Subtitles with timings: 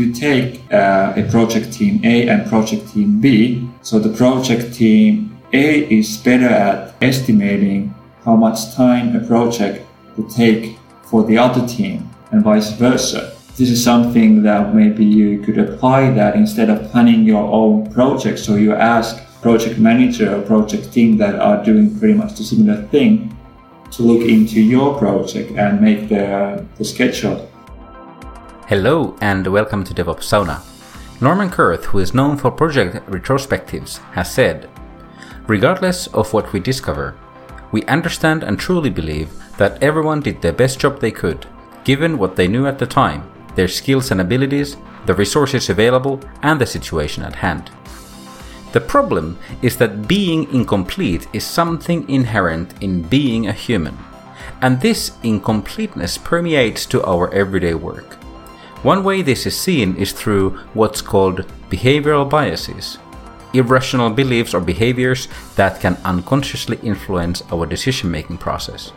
[0.00, 5.36] you take uh, a project team A and project team B, so the project team
[5.52, 5.66] A
[5.98, 7.94] is better at estimating
[8.24, 9.86] how much time a project
[10.16, 13.36] will take for the other team and vice versa.
[13.56, 18.38] This is something that maybe you could apply that instead of planning your own project.
[18.38, 22.82] So you ask project manager or project team that are doing pretty much the similar
[22.88, 23.36] thing
[23.90, 27.49] to look into your project and make the, the schedule.
[28.70, 30.62] Hello and welcome to DevOps Sauna.
[31.20, 34.70] Norman Kerth, who is known for project retrospectives, has said
[35.48, 37.16] Regardless of what we discover,
[37.72, 41.46] we understand and truly believe that everyone did their best job they could,
[41.82, 46.60] given what they knew at the time, their skills and abilities, the resources available, and
[46.60, 47.72] the situation at hand.
[48.70, 53.98] The problem is that being incomplete is something inherent in being a human,
[54.62, 58.16] and this incompleteness permeates to our everyday work.
[58.82, 62.98] One way this is seen is through what's called behavioral biases,
[63.52, 68.92] irrational beliefs or behaviors that can unconsciously influence our decision making process.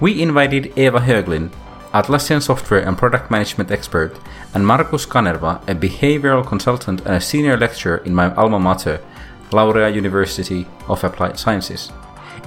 [0.00, 1.50] We invited Eva Höglin
[1.92, 4.16] Atlassian software and product management expert,
[4.54, 9.00] and Markus Kanerva, a behavioral consultant and a senior lecturer in my alma mater,
[9.52, 11.92] Laurea University of Applied Sciences.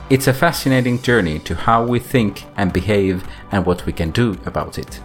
[0.09, 4.37] It's a fascinating journey to how we think and behave and what we can do
[4.45, 4.99] about it.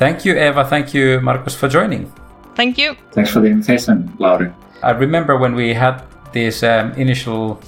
[0.00, 0.64] Thank you, Eva.
[0.64, 2.10] Thank you, Markus, for joining.
[2.54, 2.96] Thank you.
[3.12, 4.50] Thanks for the invitation, Lauri.
[4.82, 7.60] I remember when we had this um, initial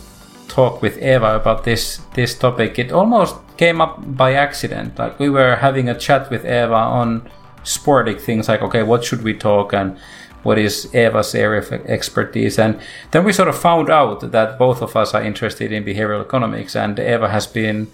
[0.49, 4.99] talk with Eva about this this topic, it almost came up by accident.
[4.99, 7.29] Like we were having a chat with Eva on
[7.65, 9.99] sporting things, like okay, what should we talk and
[10.43, 14.81] what is Eva's area of expertise, and then we sort of found out that both
[14.81, 17.89] of us are interested in behavioral economics, and Eva has been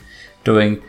[0.44, 0.81] doing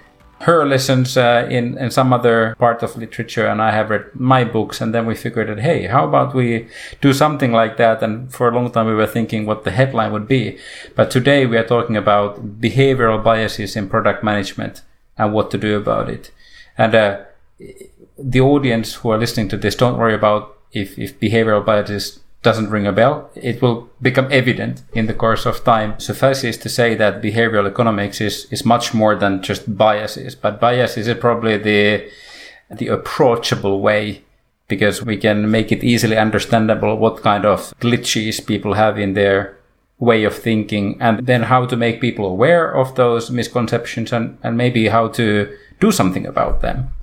[0.42, 4.45] her lessons uh, in, in some other part of literature and I have read my
[4.45, 4.80] books.
[4.80, 6.67] And then we figured that, hey, how about we
[7.02, 8.02] do something like that?
[8.02, 10.58] And for a long time we were thinking what the headline would be.
[10.95, 14.82] But today we are talking about behavioral biases in product management
[15.17, 16.32] and what to do about it.
[16.77, 17.21] And uh,
[18.17, 22.70] the audience who are listening to this, don't worry about if, if behavioral biases doesn't
[22.70, 26.00] ring a bell, it will become evident in the course of time.
[26.00, 30.60] Suffice it to say that behavioral economics is, is much more than just biases, but
[30.60, 32.10] biases is probably the,
[32.72, 34.23] the approachable way
[34.70, 39.58] because we can make it easily understandable what kind of glitches people have in their
[39.98, 44.56] way of thinking and then how to make people aware of those misconceptions and, and
[44.56, 46.94] maybe how to do something about them.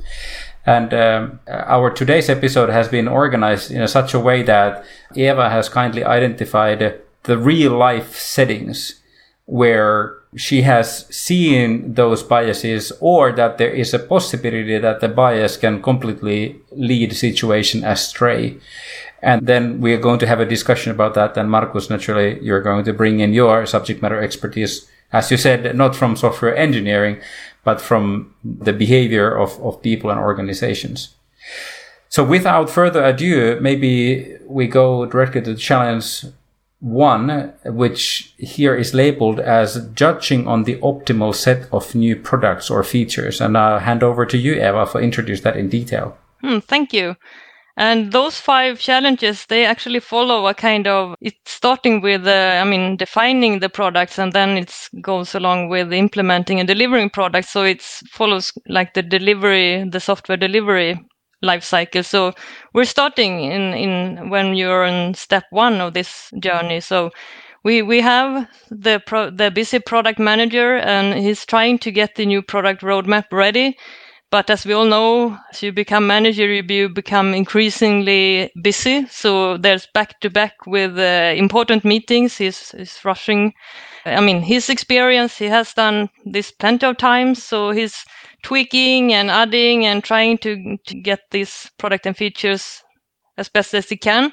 [0.66, 4.84] And um, our today's episode has been organized in such a way that
[5.15, 9.00] Eva has kindly identified the real life settings
[9.47, 15.56] where she has seen those biases or that there is a possibility that the bias
[15.56, 18.59] can completely lead the situation astray.
[19.22, 21.37] And then we are going to have a discussion about that.
[21.37, 25.75] And Markus, naturally, you're going to bring in your subject matter expertise, as you said,
[25.77, 27.21] not from software engineering,
[27.66, 31.16] but from the behavior of, of people and organizations.
[32.09, 36.25] So without further ado, maybe we go directly to challenge
[36.78, 42.84] one, which here is labeled as judging on the optimal set of new products or
[42.84, 43.41] features.
[43.41, 46.16] And I'll hand over to you, Eva, for introduce that in detail.
[46.43, 47.16] Hmm, thank you.
[47.78, 52.64] And those five challenges, they actually follow a kind of, it's starting with, uh, I
[52.64, 57.50] mean, defining the products and then it goes along with implementing and delivering products.
[57.50, 60.98] So it follows like the delivery, the software delivery
[61.42, 62.03] life cycle.
[62.03, 62.32] So
[62.72, 66.81] we're starting in, in when you're in step one of this journey.
[66.81, 67.10] So
[67.62, 72.25] we, we have the pro, the busy product manager and he's trying to get the
[72.25, 73.76] new product roadmap ready
[74.31, 79.06] but as we all know, as you become manager, you become increasingly busy.
[79.06, 82.36] So there's back to back with uh, important meetings.
[82.36, 83.53] He's, he's rushing.
[84.04, 87.42] I mean, his experience, he has done this plenty of times.
[87.42, 88.04] So he's
[88.42, 92.83] tweaking and adding and trying to, to get these product and features
[93.39, 94.33] as best as he can.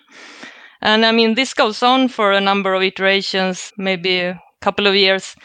[0.82, 4.96] And I mean, this goes on for a number of iterations, maybe a couple of
[4.96, 5.36] years.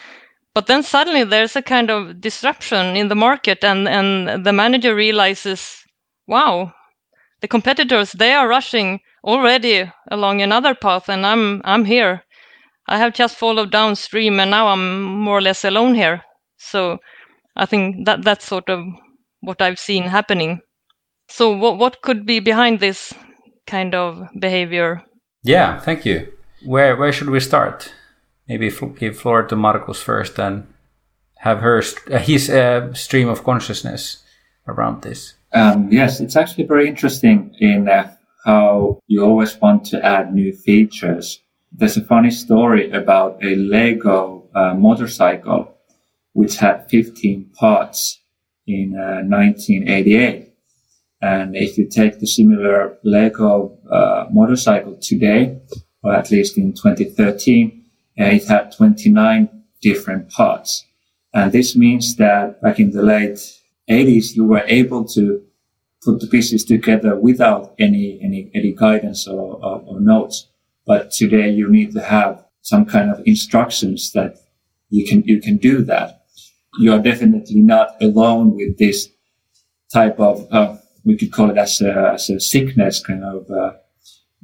[0.53, 4.95] But then suddenly there's a kind of disruption in the market, and, and the manager
[4.95, 5.83] realizes,
[6.27, 6.73] wow,
[7.41, 12.23] the competitors they are rushing already along another path, and I'm I'm here.
[12.87, 16.23] I have just followed downstream, and now I'm more or less alone here.
[16.57, 16.97] So
[17.55, 18.83] I think that that's sort of
[19.41, 20.61] what I've seen happening.
[21.29, 23.13] So what what could be behind this
[23.67, 25.03] kind of behavior?
[25.43, 26.27] Yeah, thank you.
[26.65, 27.93] Where where should we start?
[28.49, 30.67] Maybe give floor to Markus first and
[31.37, 31.81] have her
[32.11, 34.23] uh, his uh, stream of consciousness
[34.67, 35.35] around this?
[35.53, 38.11] Um, yes, it's actually very interesting in uh,
[38.45, 41.39] how you always want to add new features.
[41.71, 45.75] There's a funny story about a Lego uh, motorcycle
[46.33, 48.21] which had 15 parts
[48.67, 50.43] in 1988.
[51.21, 55.59] Uh, and if you take the similar Lego uh, motorcycle today,
[56.03, 57.78] or at least in 2013, uh,
[58.27, 59.49] it had 29
[59.81, 60.85] different parts.
[61.33, 63.39] And this means that back in the late
[63.89, 65.43] 80s, you were able to
[66.03, 70.47] put the pieces together without any, any, any guidance or, or, or notes.
[70.85, 74.37] But today you need to have some kind of instructions that
[74.89, 76.23] you can, you can do that.
[76.79, 79.09] You are definitely not alone with this
[79.93, 83.73] type of, uh, we could call it as a, as a sickness kind of, uh,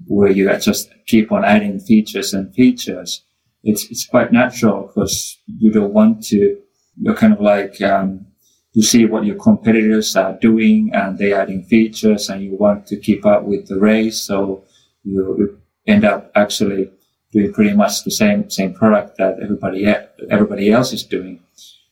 [0.08, 3.24] where you just keep on adding features and features.
[3.66, 6.58] It's, it's quite natural because you don't want to,
[7.02, 8.28] you're kind of like, um,
[8.74, 12.98] you see what your competitors are doing and they're adding features and you want to
[12.98, 14.22] keep up with the race.
[14.22, 14.64] So
[15.04, 16.92] you end up actually
[17.32, 19.86] doing pretty much the same, same product that everybody,
[20.30, 21.40] everybody else is doing.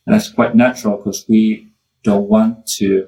[0.06, 1.74] And that's quite natural because we
[2.04, 3.08] don't want to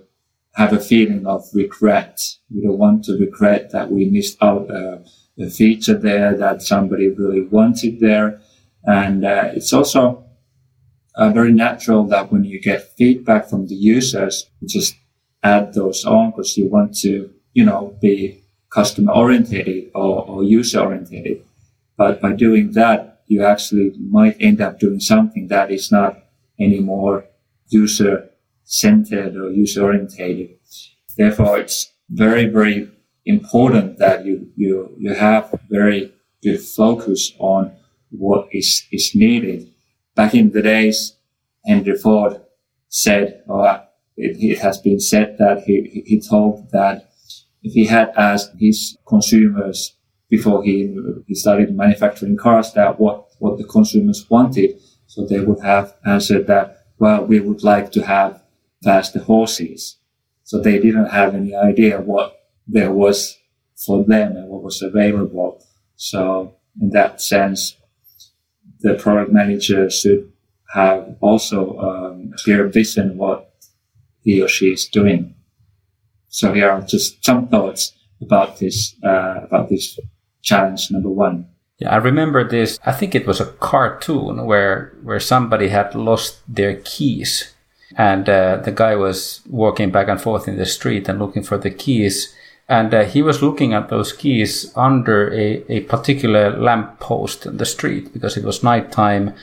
[0.56, 2.22] have a feeling of regret.
[2.54, 5.04] We don't want to regret that we missed out a,
[5.38, 8.40] a feature there that somebody really wanted there.
[8.86, 10.26] And uh, it's also
[11.16, 14.96] uh, very natural that when you get feedback from the users, you just
[15.44, 20.82] add those on because you want to, you know, be customer orientated or, or user
[20.82, 21.44] orientated.
[21.98, 26.18] But by doing that, you actually might end up doing something that is not
[26.60, 27.26] anymore
[27.70, 28.30] user
[28.64, 30.58] centered or user orientated.
[31.18, 32.92] Therefore, it's very, very
[33.26, 37.72] important that you, you, you have very good focus on
[38.18, 39.72] what is, is needed.
[40.16, 41.18] Back in the days,
[41.66, 42.42] Henry Ford
[42.90, 43.84] said, or uh,
[44.18, 47.10] it, it has been said that he, he told that
[47.64, 49.96] if he had asked his consumers
[50.30, 50.96] before he,
[51.28, 56.48] he started manufacturing cars that what, what the consumers wanted, so they would have answered
[56.48, 58.42] that, well, we would like to have
[58.84, 59.98] faster horses.
[60.44, 63.38] So they didn't have any idea what there was
[63.76, 65.64] for them and what was available.
[65.96, 67.76] So in that sense,
[68.80, 70.32] the product manager should
[70.74, 73.52] have also um, a clear vision what
[74.22, 75.36] he or she is doing.
[76.30, 80.00] So here are just some thoughts about this uh, about this
[80.42, 81.48] challenge number one.
[81.78, 82.80] Yeah, I remember this.
[82.86, 87.54] I think it was a cartoon where where somebody had lost their keys
[87.98, 91.58] and uh, the guy was walking back and forth in the street and looking for
[91.58, 92.34] the keys
[92.68, 97.58] and uh, he was looking at those keys under a, a particular lamp post in
[97.58, 99.34] the street because it was nighttime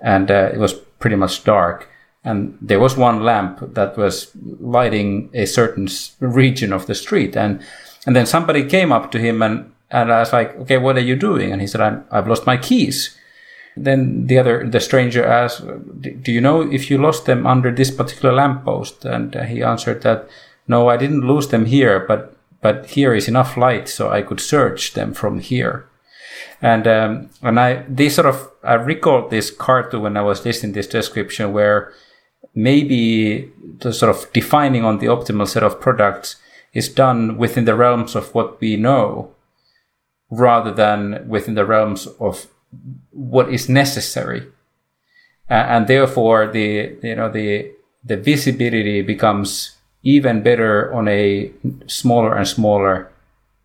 [0.00, 1.88] and uh, it was pretty much dark
[2.24, 4.30] and there was one lamp that was
[4.60, 5.88] lighting a certain
[6.20, 7.60] region of the street and
[8.04, 11.00] and then somebody came up to him and and I was like, okay, what are
[11.00, 11.52] you doing?
[11.52, 13.16] And he said, I've lost my keys.
[13.76, 15.62] Then the other, the stranger asked,
[16.22, 20.02] "Do you know if you lost them under this particular lamppost?" And uh, he answered
[20.02, 20.28] that,
[20.68, 22.31] "No, I didn't lose them here, but
[22.62, 25.86] but here is enough light so I could search them from here."
[26.62, 30.72] And um, and I this sort of I recalled this cartoon when I was listening
[30.72, 31.92] this description where
[32.54, 36.36] maybe the sort of defining on the optimal set of products
[36.72, 39.34] is done within the realms of what we know
[40.30, 42.46] rather than within the realms of
[43.10, 44.46] what is necessary,
[45.50, 47.70] uh, and therefore the you know the
[48.04, 51.50] the visibility becomes even better on a
[51.86, 53.10] smaller and smaller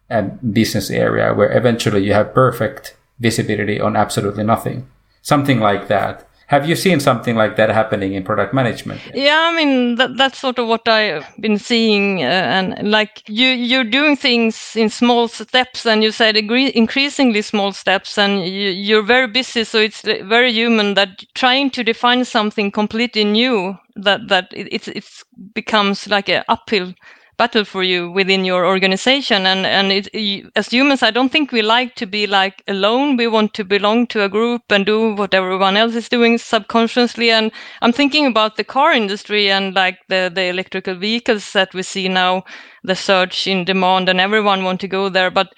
[0.10, 4.88] uh, business area where eventually you have perfect visibility on absolutely nothing,
[5.22, 9.02] something like that have you seen something like that happening in product management?
[9.14, 13.50] Yeah, I mean that, that's sort of what I've been seeing, uh, and like you
[13.50, 18.70] you're doing things in small steps, and you said agree, increasingly small steps, and you,
[18.70, 24.28] you're very busy, so it's very human that trying to define something completely new that
[24.30, 25.24] that it, it's it's
[25.54, 26.94] becomes like an uphill
[27.38, 29.46] battle for you within your organization.
[29.46, 30.08] And and it,
[30.56, 33.18] as humans i don't think we like to be like alone.
[33.18, 37.32] We want to belong to a group and do what everyone else is doing subconsciously.
[37.32, 37.52] And
[37.82, 42.08] i'm thinking about the car industry and like the the electrical vehicles that we see
[42.10, 42.44] now
[42.84, 45.32] the surge in demand and everyone want to go there.
[45.32, 45.54] But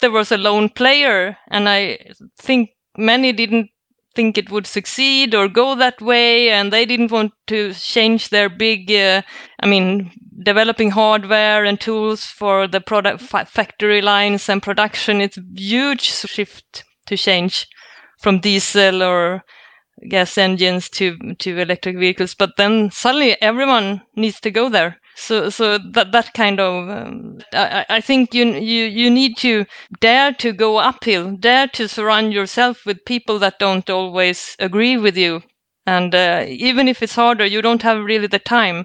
[0.00, 1.98] there was a lone player and i
[2.38, 3.70] think many didn't
[4.16, 8.48] think it would succeed or go that way and they didn't want to change their
[8.48, 9.22] big uh,
[9.60, 10.10] i mean
[10.42, 15.20] developing hardware and tools for the product factory lines and production.
[15.20, 17.66] It's a huge shift to change
[18.20, 19.42] from diesel or
[20.08, 22.34] gas engines to to electric vehicles.
[22.34, 27.38] But then suddenly everyone needs to go there so so that that kind of um,
[27.54, 29.64] I, I think you you you need to
[30.00, 35.16] dare to go uphill dare to surround yourself with people that don't always agree with
[35.16, 35.42] you.
[35.86, 38.84] And uh, even if it's harder you don't have really the time.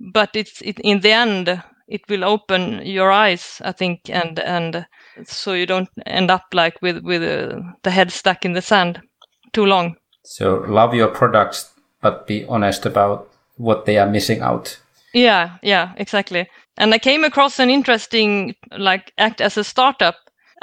[0.00, 4.86] But it's it, in the end it will open your eyes i think and and
[5.24, 9.00] so you don't end up like with with uh, the head stuck in the sand
[9.52, 9.96] too long.
[10.24, 14.78] So love your products but be honest about what they are missing out
[15.14, 20.16] yeah yeah exactly and i came across an interesting like act as a startup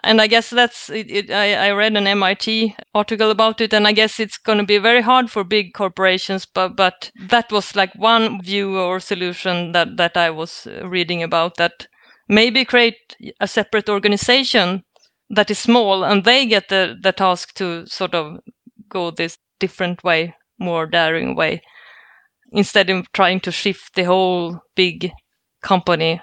[0.03, 3.87] and I guess that's it, it, I, I read an MIT article about it, and
[3.87, 6.45] I guess it's going to be very hard for big corporations.
[6.45, 11.23] But but that was like one view or solution that that I was uh, reading
[11.23, 11.87] about that
[12.29, 14.83] maybe create a separate organization
[15.31, 18.37] that is small, and they get the the task to sort of
[18.89, 21.61] go this different way, more daring way,
[22.51, 25.11] instead of trying to shift the whole big
[25.61, 26.21] company.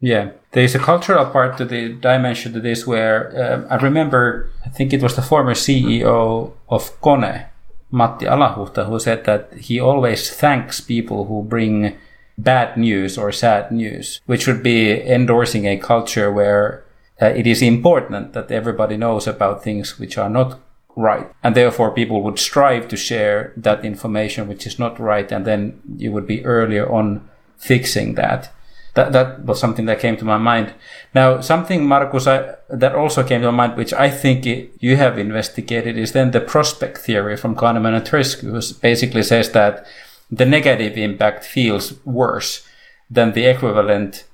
[0.00, 4.68] Yeah, there's a cultural part to the dimension to this where um, I remember, I
[4.68, 7.46] think it was the former CEO of Kone,
[7.90, 11.96] Matti Alahuhta, who said that he always thanks people who bring
[12.36, 16.84] bad news or sad news, which would be endorsing a culture where
[17.20, 20.60] uh, it is important that everybody knows about things which are not
[20.96, 21.30] right.
[21.42, 25.80] And therefore, people would strive to share that information which is not right, and then
[25.96, 28.52] you would be earlier on fixing that
[28.96, 30.74] that that was something that came to my mind.
[31.14, 34.96] Now, something Markus, I, that also came to my mind, which I think it, you
[34.96, 39.86] have investigated, is then the prospect theory from Kahneman and Tversky, who basically says that
[40.30, 42.66] the negative impact feels worse
[43.10, 44.24] than the equivalent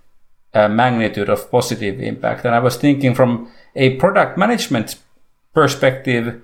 [0.54, 2.44] uh, magnitude of positive impact.
[2.44, 4.94] And I was thinking from a product management
[5.52, 6.40] perspective,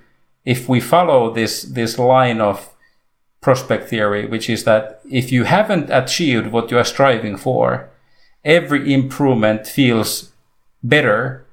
[0.49, 2.75] if we follow this this line of
[3.43, 7.91] prospect theory, which is that if you haven't achieved what you are striving for,
[8.45, 10.33] every improvement feels
[10.83, 11.45] better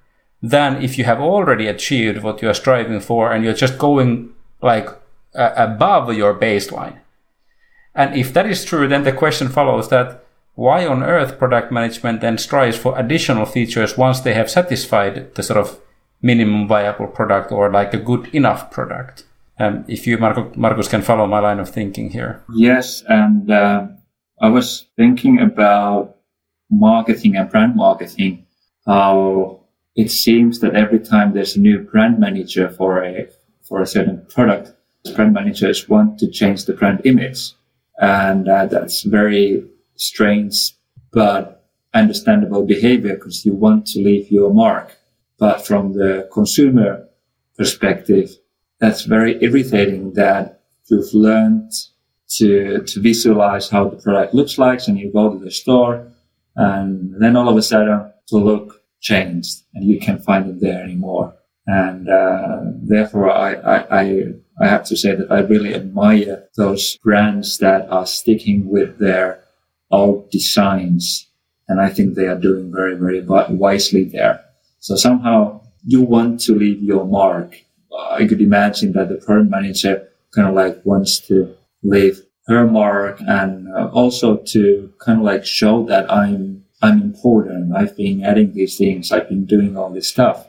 [0.42, 4.34] than if you have already achieved what you are striving for and you're just going
[4.62, 4.88] like
[5.36, 7.00] uh, above your baseline.
[7.94, 10.24] And if that is true, then the question follows that
[10.56, 15.44] why on earth product management then strives for additional features once they have satisfied the
[15.44, 15.82] sort of
[16.26, 19.26] minimum viable product or like a good enough product?
[19.60, 22.44] Um, if you, Markus, can follow my line of thinking here.
[22.54, 23.88] Yes, and uh,
[24.42, 26.18] I was thinking about
[26.70, 28.46] marketing and brand marketing,
[28.86, 29.62] how
[29.96, 33.30] it seems that every time there's a new brand manager for a
[33.64, 34.74] for a certain product,
[35.16, 37.54] brand managers want to change the brand image,
[38.02, 39.64] and uh, that's very
[39.96, 40.74] strange
[41.14, 41.64] but
[41.94, 44.98] understandable behavior because you want to leave your mark.
[45.38, 47.08] But from the consumer
[47.58, 48.30] perspective,
[48.80, 51.72] that's very irritating that you've learned
[52.38, 56.12] to, to visualize how the product looks like and you go to the store
[56.56, 60.84] and then all of a sudden the look changed and you can't find it there
[60.84, 61.36] anymore.
[61.68, 64.24] And uh, therefore, I, I, I,
[64.62, 69.44] I have to say that I really admire those brands that are sticking with their
[69.92, 71.28] old designs.
[71.68, 74.45] And I think they are doing very, very wisely there.
[74.86, 77.60] So somehow you want to leave your mark.
[78.12, 83.20] I could imagine that the product manager kind of like wants to leave her mark
[83.22, 87.76] and uh, also to kind of like show that I'm I'm important.
[87.76, 89.12] I've been adding these things.
[89.12, 90.46] I've been doing all this stuff.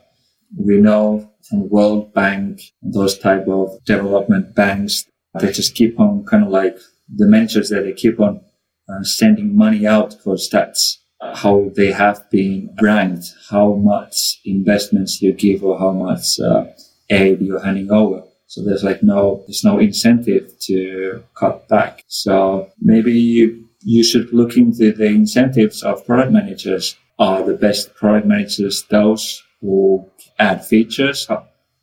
[0.55, 5.07] We know from World Bank, those type of development banks,
[5.40, 6.76] they just keep on kind of like
[7.09, 8.43] the managers that they keep on
[8.87, 15.32] uh, sending money out for that's how they have been ranked, how much investments you
[15.32, 16.64] give or how much uh,
[17.11, 18.23] aid you're handing over.
[18.49, 22.04] So there's like no, there's no incentive to cut back.
[22.06, 26.96] So maybe you, you should look into the incentives of product managers.
[27.18, 30.06] Are the best product managers those who
[30.38, 31.26] add features?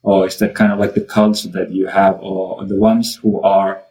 [0.04, 3.42] Or is that kind of like the culture that you have or the ones who
[3.42, 3.82] are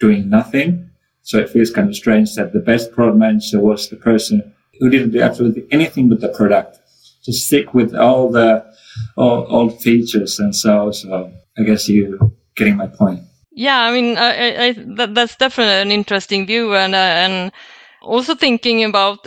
[0.00, 0.90] doing nothing?
[1.22, 4.90] So it feels kind of strange that the best product manager was the person who
[4.90, 6.78] didn't do absolutely anything with the product.
[7.24, 8.64] Just stick with all the
[9.16, 13.20] all, all features and so so I guess you getting my point.
[13.52, 17.52] Yeah, I mean, I, I, that, that's definitely an interesting view, and uh, and
[18.02, 19.26] also thinking about.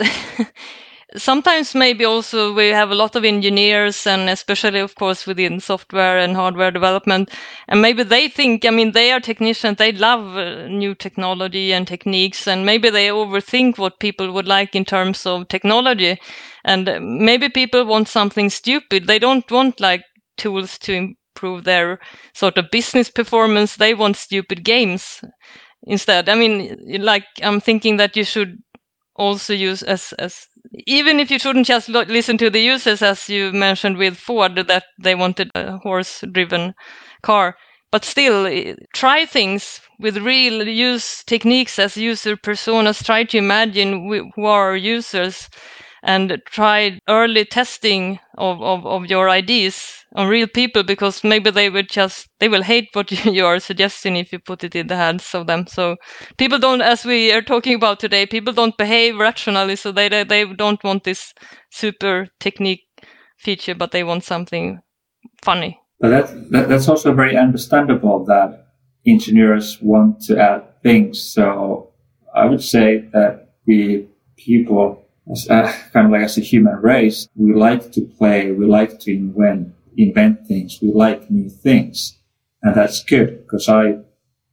[1.16, 6.18] sometimes maybe also we have a lot of engineers and especially of course within software
[6.18, 7.30] and hardware development
[7.68, 11.86] and maybe they think i mean they are technicians they love uh, new technology and
[11.86, 16.18] techniques and maybe they overthink what people would like in terms of technology
[16.64, 20.02] and maybe people want something stupid they don't want like
[20.36, 21.98] tools to improve their
[22.34, 23.76] sort of business performance.
[23.76, 25.20] They want stupid games
[25.84, 26.28] instead.
[26.28, 28.58] I mean, like I'm thinking that you should
[29.16, 30.46] also use as as
[30.86, 34.56] even if you shouldn't just lo- listen to the users as you mentioned with Ford
[34.56, 36.74] that they wanted a horse driven
[37.22, 37.56] car.
[37.90, 38.48] But still
[38.94, 43.04] try things with real use techniques as user personas.
[43.04, 45.48] Try to imagine who are users
[46.02, 51.70] and try early testing of, of, of your ideas on real people because maybe they
[51.70, 54.96] would just they will hate what you are suggesting if you put it in the
[54.96, 55.66] hands of them.
[55.66, 55.96] So
[56.38, 60.24] people don't as we are talking about today people don't behave rationally so they they,
[60.24, 61.32] they don't want this
[61.70, 62.82] super technique
[63.38, 64.80] feature but they want something
[65.42, 65.78] funny.
[66.00, 68.66] But that, that that's also very understandable that
[69.06, 71.22] engineers want to add things.
[71.22, 71.88] So
[72.34, 77.28] i would say that we people as uh, kind of like as a human race,
[77.36, 82.18] we like to play, we like to invent, invent things, we like new things.
[82.62, 83.98] And that's good because I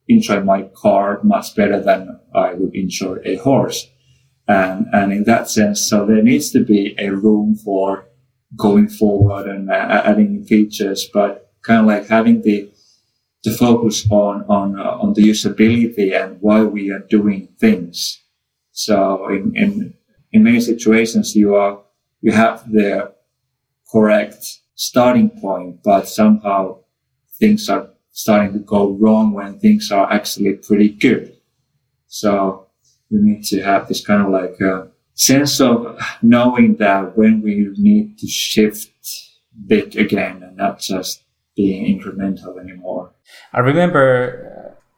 [0.07, 3.87] enjoy my car much better than I would enjoy a horse.
[4.47, 8.05] And, and in that sense, so there needs to be a room for
[8.55, 12.71] going forward and uh, adding features, but kind of like having the,
[13.43, 18.23] the focus on, on, uh, on the usability and why we are doing things.
[18.71, 19.93] So in, in
[20.31, 21.81] in many situations you are
[22.21, 23.13] you have the
[23.91, 26.77] correct starting point, but somehow
[27.39, 31.35] things are starting to go wrong when things are actually pretty good.
[32.07, 32.67] So
[33.09, 37.69] you need to have this kind of like a sense of knowing that when we
[37.77, 38.89] need to shift
[39.67, 41.23] big again and not just
[41.55, 43.11] being incremental anymore.
[43.53, 44.48] I remember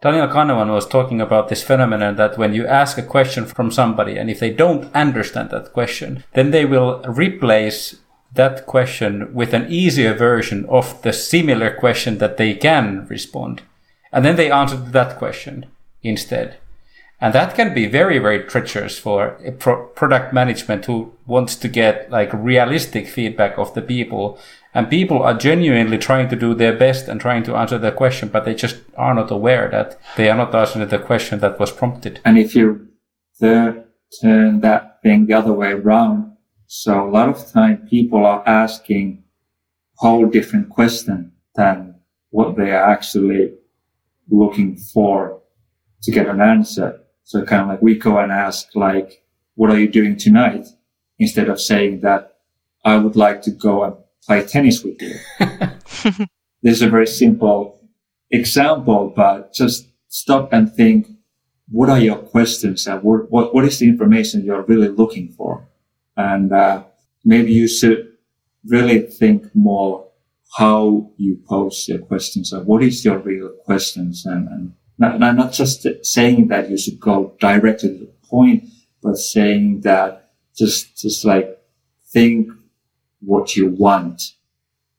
[0.02, 4.18] Daniel Kahneman was talking about this phenomenon that when you ask a question from somebody
[4.18, 7.98] and if they don't understand that question, then they will replace
[8.34, 13.62] that question with an easier version of the similar question that they can respond.
[14.12, 15.68] And then they answer that question
[16.02, 16.58] instead.
[17.20, 22.10] And that can be very, very treacherous for pro- product management who wants to get
[22.10, 24.40] like realistic feedback of the people
[24.74, 28.30] and people are genuinely trying to do their best and trying to answer the question,
[28.30, 31.72] but they just are not aware that they are not answering the question that was
[31.72, 32.20] prompted.
[32.24, 32.88] And if you
[33.40, 39.24] turn that thing the other way around, so a lot of time people are asking
[39.96, 41.96] whole different question than
[42.30, 43.54] what they are actually
[44.30, 45.42] looking for
[46.02, 47.00] to get an answer.
[47.24, 49.24] So kind of like we go and ask like,
[49.56, 50.68] what are you doing tonight?
[51.20, 52.38] Instead of saying that
[52.84, 55.16] I would like to go and play tennis with you.
[56.62, 57.80] this is a very simple
[58.30, 61.08] example, but just stop and think,
[61.70, 65.68] what are your questions and what, what, what is the information you're really looking for?
[66.18, 66.84] And, uh,
[67.24, 68.12] maybe you should
[68.66, 70.08] really think more
[70.58, 75.52] how you pose your questions and what is your real questions and, and not, not
[75.52, 78.66] just saying that you should go directly to the point,
[79.02, 81.58] but saying that just, just like
[82.12, 82.52] think
[83.22, 84.34] what you want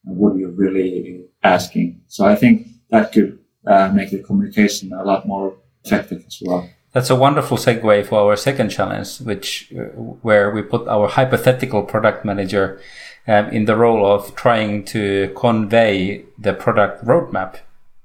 [0.06, 2.00] and what you're really asking.
[2.08, 6.68] So I think that could uh, make the communication a lot more effective as well.
[6.92, 9.84] That's a wonderful segue for our second challenge, which uh,
[10.22, 12.80] where we put our hypothetical product manager
[13.26, 17.56] um, in the role of trying to convey the product roadmap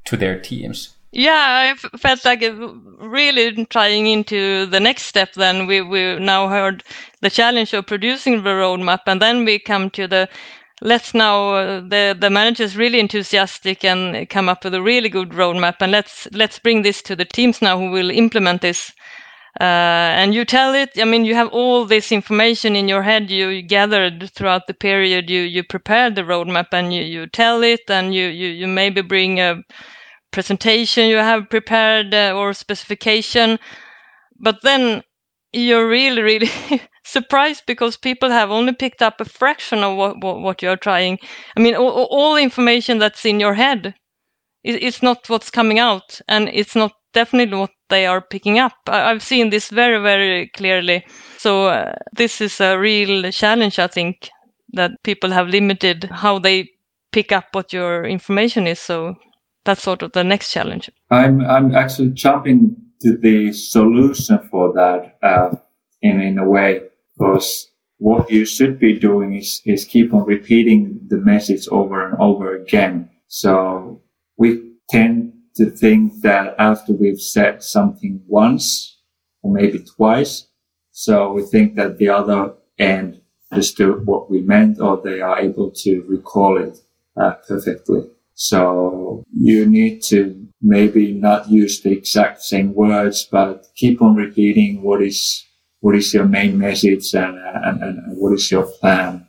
[0.06, 0.97] to their teams.
[1.18, 2.44] Yeah, I felt like
[3.00, 5.34] really trying into the next step.
[5.36, 6.84] Then we we now heard
[7.22, 10.30] the challenge of producing the roadmap, and then we come to the
[10.82, 15.10] let's now uh, the the manager is really enthusiastic and come up with a really
[15.10, 18.94] good roadmap, and let's let's bring this to the teams now who will implement this.
[19.62, 20.92] Uh, and you tell it.
[21.00, 25.30] I mean, you have all this information in your head you gathered throughout the period
[25.32, 29.02] you you prepared the roadmap, and you you tell it, and you you you maybe
[29.04, 29.64] bring a
[30.32, 33.60] presentation you have prepared uh, or specification.
[34.40, 35.04] But then
[35.54, 36.52] you're really really
[37.06, 41.18] surprised because people have only picked up a fraction of what, what, what you're trying.
[41.56, 43.96] I mean all, all the information that's in your head
[44.63, 48.74] it, it's not what's coming out and it's not definitely what they are picking up.
[48.88, 51.06] I, have seen this very very clearly.
[51.38, 54.30] So uh, this is a real challenge i think
[54.74, 56.70] that people have limited how they
[57.12, 58.80] pick up what your information is.
[58.80, 59.16] So
[59.68, 60.90] that's sort of the next challenge.
[61.12, 65.56] I'm I'm actually jumping to the solution for that uh,
[66.02, 66.82] in in a way
[67.14, 72.16] because what you should be doing is is keep on repeating the message over and
[72.20, 73.10] over again.
[73.28, 74.02] So
[74.38, 74.50] we
[74.90, 78.98] tend to think that after we've said something once
[79.42, 80.48] or maybe twice,
[80.92, 85.72] so we think that the other end understood what we meant or they are able
[85.72, 86.78] to recall it
[87.20, 88.02] uh, perfectly.
[88.39, 94.84] So you need to maybe not use the exact same words, but keep on repeating
[94.84, 95.43] what is,
[95.80, 99.26] what is your main message and, and, and what is your plan.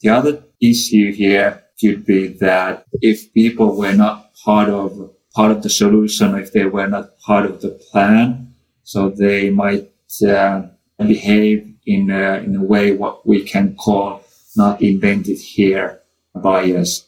[0.00, 5.62] The other issue here could be that if people were not part of part of
[5.62, 8.52] the solution, if they were not part of the plan,
[8.82, 9.92] so they might
[10.26, 10.62] uh,
[10.98, 14.24] behave in a, in a way what we can call
[14.56, 16.00] not invented here
[16.34, 17.07] bias.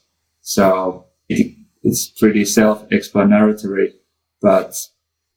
[0.51, 3.95] So it, it's pretty self-explanatory,
[4.43, 4.75] but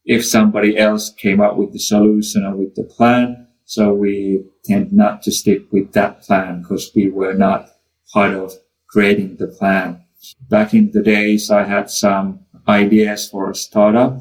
[0.05, 4.91] if somebody else came up with the solution or with the plan, so we tend
[4.91, 7.69] not to stick with that plan because we were not
[8.11, 8.53] part of
[8.89, 10.03] creating the plan.
[10.49, 14.17] Back in the days, I had some ideas for a startup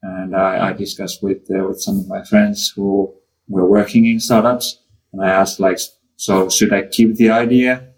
[0.00, 3.12] and I, I discussed with, uh, with some of my friends who
[3.48, 4.78] were working in startups
[5.12, 5.80] and I asked like,
[6.14, 7.89] so should I keep the idea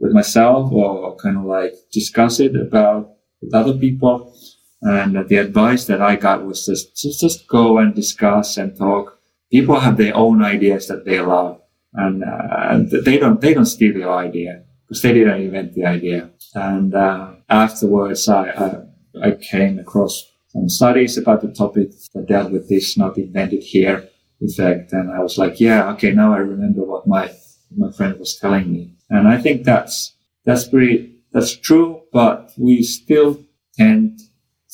[0.00, 4.34] with myself or kind of like discuss it about with other people?
[4.80, 9.18] And the advice that I got was just, just, just go and discuss and talk.
[9.50, 11.60] People have their own ideas that they love
[11.94, 16.30] and, uh, they don't, they don't steal your idea because they didn't invent the idea.
[16.54, 22.52] And, uh, afterwards I, I, I came across some studies about the topic that dealt
[22.52, 24.08] with this not invented here
[24.40, 24.92] effect.
[24.92, 27.32] And I was like, yeah, okay, now I remember what my,
[27.76, 28.94] my friend was telling me.
[29.10, 33.44] And I think that's, that's pretty, that's true, but we still
[33.76, 34.20] tend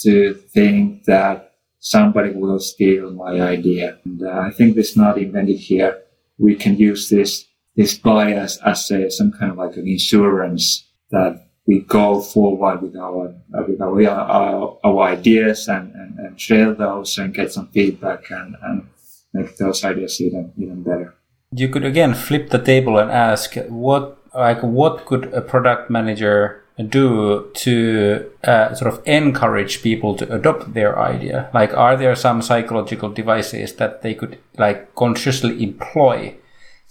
[0.01, 3.99] to think that somebody will steal my idea.
[4.05, 6.03] And uh, I think this not invented here.
[6.39, 7.45] We can use this,
[7.77, 12.97] this bias as a, some kind of like an insurance that we go forward with
[12.97, 13.35] our,
[13.67, 18.57] with our, our, our ideas and, and, and share those and get some feedback and,
[18.63, 18.89] and
[19.33, 21.15] make those ideas even even better.
[21.53, 26.63] You could again flip the table and ask what like what could a product manager
[26.89, 31.51] do to uh, sort of encourage people to adopt their idea?
[31.55, 36.37] Like, are there some psychological devices that they could like consciously employ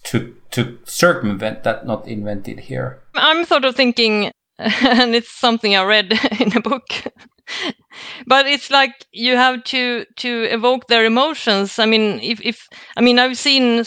[0.04, 3.02] to to circumvent that not invented here?
[3.16, 6.86] I'm sort of thinking, and it's something I read in a book
[8.28, 13.02] but it's like you have to to evoke their emotions i mean if if i
[13.02, 13.84] mean i've seen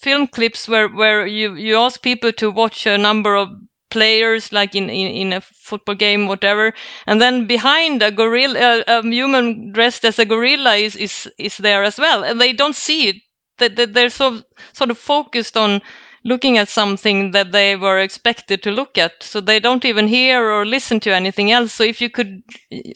[0.00, 3.48] film clips where where you you ask people to watch a number of
[3.90, 6.74] players like in, in, in a football game whatever
[7.06, 11.82] and then behind a gorilla a human dressed as a gorilla is is is there
[11.82, 13.16] as well and they don't see it.
[13.58, 15.82] That they're so sort of focused on
[16.28, 19.22] looking at something that they were expected to look at.
[19.22, 21.72] So they don't even hear or listen to anything else.
[21.72, 22.42] So if you could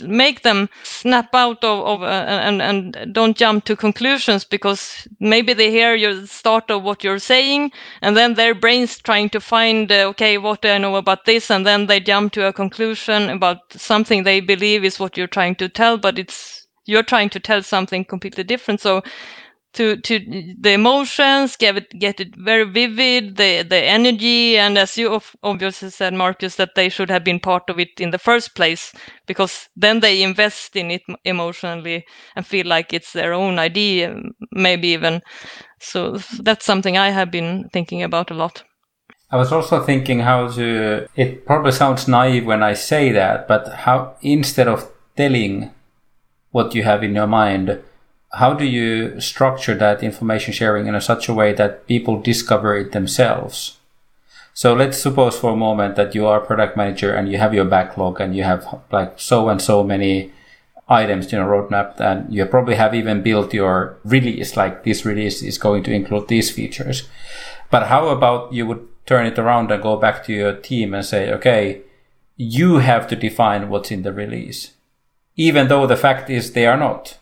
[0.04, 5.54] make them snap out of, of uh, and, and don't jump to conclusions because maybe
[5.54, 9.90] they hear your start of what you're saying and then their brains trying to find,
[9.90, 11.50] uh, okay, what do I know about this?
[11.50, 15.56] And then they jump to a conclusion about something they believe is what you're trying
[15.56, 18.80] to tell, but it's, you're trying to tell something completely different.
[18.80, 19.02] So
[19.72, 20.18] to to
[20.60, 25.90] the emotions get it get it very vivid the the energy and as you obviously
[25.90, 28.92] said markus that they should have been part of it in the first place
[29.26, 32.04] because then they invest in it emotionally
[32.36, 34.14] and feel like it's their own idea
[34.52, 35.20] maybe even
[35.80, 38.62] so that's something i have been thinking about a lot
[39.32, 41.08] I was also thinking how to.
[41.16, 45.70] It probably sounds naive when I say that, but how instead of telling
[46.50, 47.82] what you have in your mind,
[48.34, 52.76] how do you structure that information sharing in a such a way that people discover
[52.76, 53.78] it themselves?
[54.54, 57.54] So let's suppose for a moment that you are a product manager and you have
[57.54, 60.32] your backlog and you have like so and so many
[60.88, 65.42] items in a roadmap and you probably have even built your release like this release
[65.42, 67.08] is going to include these features.
[67.70, 71.04] But how about you would turn it around and go back to your team and
[71.04, 71.82] say, okay,
[72.36, 74.72] you have to define what's in the release,
[75.36, 77.18] even though the fact is they are not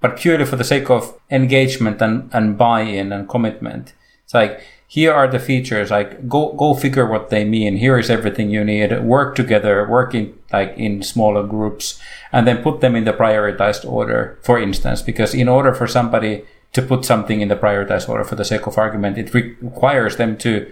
[0.00, 3.94] but purely for the sake of engagement and, and buy-in and commitment.
[4.24, 7.76] It's like, here are the features, like go, go figure what they mean.
[7.76, 8.98] Here is everything you need.
[9.02, 12.00] Work together, work in, like in smaller groups
[12.32, 16.44] and then put them in the prioritized order, for instance, because in order for somebody
[16.72, 20.16] to put something in the prioritized order for the sake of argument, it re- requires
[20.16, 20.70] them to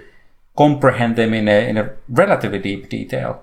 [0.56, 3.42] comprehend them in a, in a relatively deep detail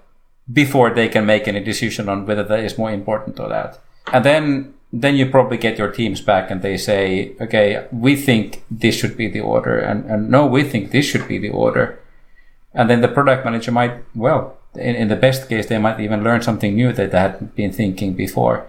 [0.51, 3.79] before they can make any decision on whether that is more important or that.
[4.11, 8.63] And then then you probably get your teams back and they say, okay, we think
[8.69, 9.79] this should be the order.
[9.79, 11.99] And, and no, we think this should be the order.
[12.75, 16.23] And then the product manager might, well, in, in the best case, they might even
[16.23, 18.67] learn something new that they hadn't been thinking before.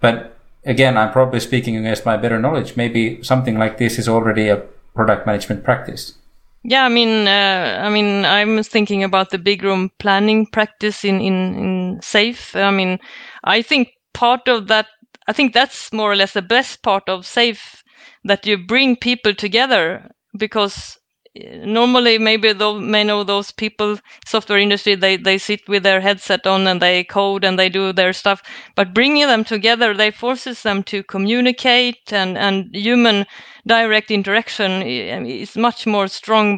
[0.00, 2.76] But again, I'm probably speaking against my better knowledge.
[2.76, 4.62] Maybe something like this is already a
[4.94, 6.14] product management practice.
[6.62, 11.20] Yeah, I mean, uh, I mean, I'm thinking about the big room planning practice in
[11.20, 12.54] in in SAFe.
[12.54, 12.98] I mean,
[13.44, 14.86] I think part of that,
[15.30, 17.84] I think that's more or less the best part of SAFe
[18.24, 20.98] that you bring people together because
[21.36, 26.00] eh, normally maybe those may know those people software industry they they sit with their
[26.00, 28.42] headset on and they code and they do their stuff
[28.74, 33.24] but bringing them together they forces them to communicate and and human
[33.68, 36.56] direct interaction eh, eh, is much more strong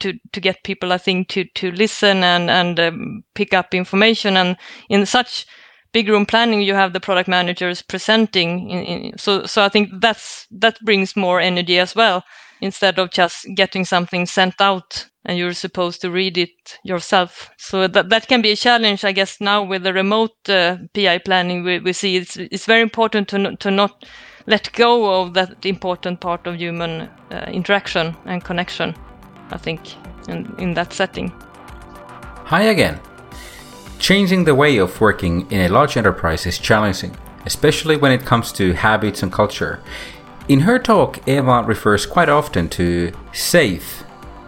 [0.00, 4.36] to to get people i think to to listen and and um, pick up information.
[4.36, 4.56] And
[4.90, 5.46] in such
[5.92, 9.90] big room planning you have the product managers presenting in, in, so so i think
[10.00, 12.22] that's that brings more energy as well
[12.60, 17.50] instead of just getting something sent out and you're supposed to read it yourself.
[17.58, 19.40] So that that can be a challenge, I guess.
[19.40, 23.56] Now with the remote uh, PI planning, we, we see it's it's very important to
[23.56, 24.04] to not
[24.46, 28.94] let go of that important part of human uh, interaction and connection.
[29.50, 29.80] I think
[30.28, 31.32] in in that setting.
[32.44, 32.98] Hi again.
[33.98, 38.52] Changing the way of working in a large enterprise is challenging, especially when it comes
[38.52, 39.80] to habits and culture.
[40.48, 44.04] In her talk, Eva refers quite often to SAFe,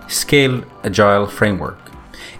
[0.08, 1.78] Scale Agile Framework.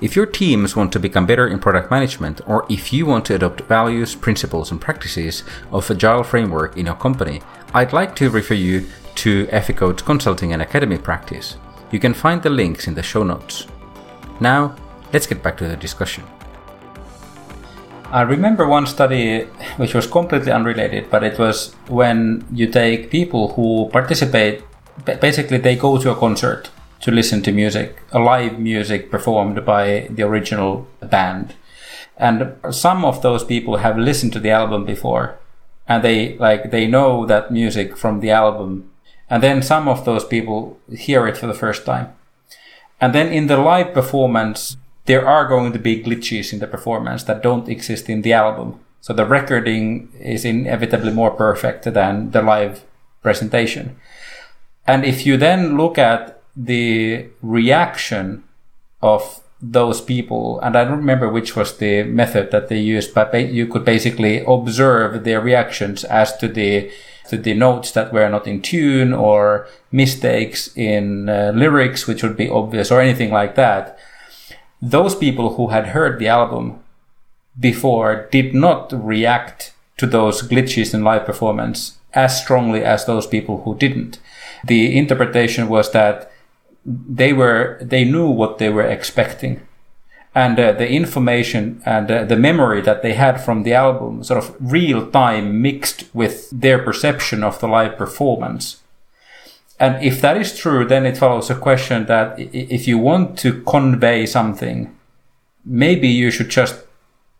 [0.01, 3.35] If your teams want to become better in product management, or if you want to
[3.35, 5.43] adopt values, principles, and practices
[5.73, 7.43] of Agile Framework in your company,
[7.75, 11.57] I'd like to refer you to Eficode Consulting and Academy practice.
[11.91, 13.67] You can find the links in the show notes.
[14.41, 14.75] Now,
[15.13, 16.25] let's get back to the discussion.
[18.13, 19.43] I remember one study
[19.77, 24.65] which was completely unrelated, but it was when you take people who participate,
[25.05, 26.71] basically, they go to a concert
[27.03, 31.55] to listen to music, a live music performed by the original band.
[32.17, 35.39] And some of those people have listened to the album before
[35.91, 38.89] and they like they know that music from the album
[39.29, 42.09] and then some of those people hear it for the first time
[43.01, 47.25] and then in the live performance there are going to be glitches in the performance
[47.25, 48.81] that don't exist in the album.
[49.01, 52.85] So the recording is inevitably more perfect than the live
[53.23, 53.97] presentation.
[54.87, 58.45] And if you then look at the reaction
[59.03, 63.33] of those people, and I don't remember which was the method that they used, but
[63.35, 66.91] you could basically observe their reactions as to the
[67.29, 72.37] to the notes that were not in tune or mistakes in uh, lyrics, which would
[72.37, 73.97] be obvious, or anything like that
[74.83, 76.81] those people who had heard the album
[77.59, 83.63] before did not react to those glitches in live performance as strongly as those people
[83.63, 84.19] who didn't.
[84.65, 86.31] The interpretation was that
[86.85, 89.61] they were they knew what they were expecting
[90.35, 94.43] and uh, the information and uh, the memory that they had from the album sort
[94.43, 98.83] of real time mixed with their perception of the live performance
[99.81, 103.63] and if that is true, then it follows a question that if you want to
[103.63, 104.95] convey something,
[105.65, 106.85] maybe you should just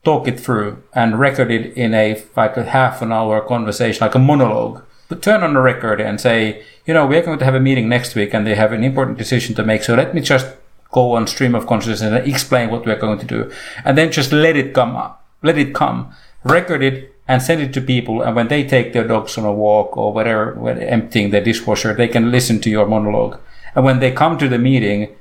[0.05, 4.15] talk it through and record it in a like a half an hour conversation, like
[4.15, 4.83] a monologue.
[5.09, 7.91] But turn on the record and say, you know, we're going to have a meeting
[7.91, 9.83] next week and they have an important decision to make.
[9.83, 10.47] So let me just
[10.93, 13.53] go on stream of consciousness and explain what we're going to do.
[13.85, 15.27] And then just let it come up.
[15.43, 16.15] Let it come.
[16.45, 18.23] Record it and send it to people.
[18.23, 21.95] And when they take their dogs on a walk or whatever, when emptying the dishwasher,
[21.95, 23.39] they can listen to your monologue.
[23.77, 25.15] And when they come to the meeting,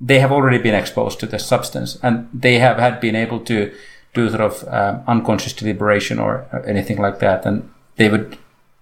[0.00, 3.70] they have already been exposed to the substance and they have had been able to
[4.14, 7.44] do sort of um, unconscious deliberation or anything like that.
[7.44, 8.38] And they would,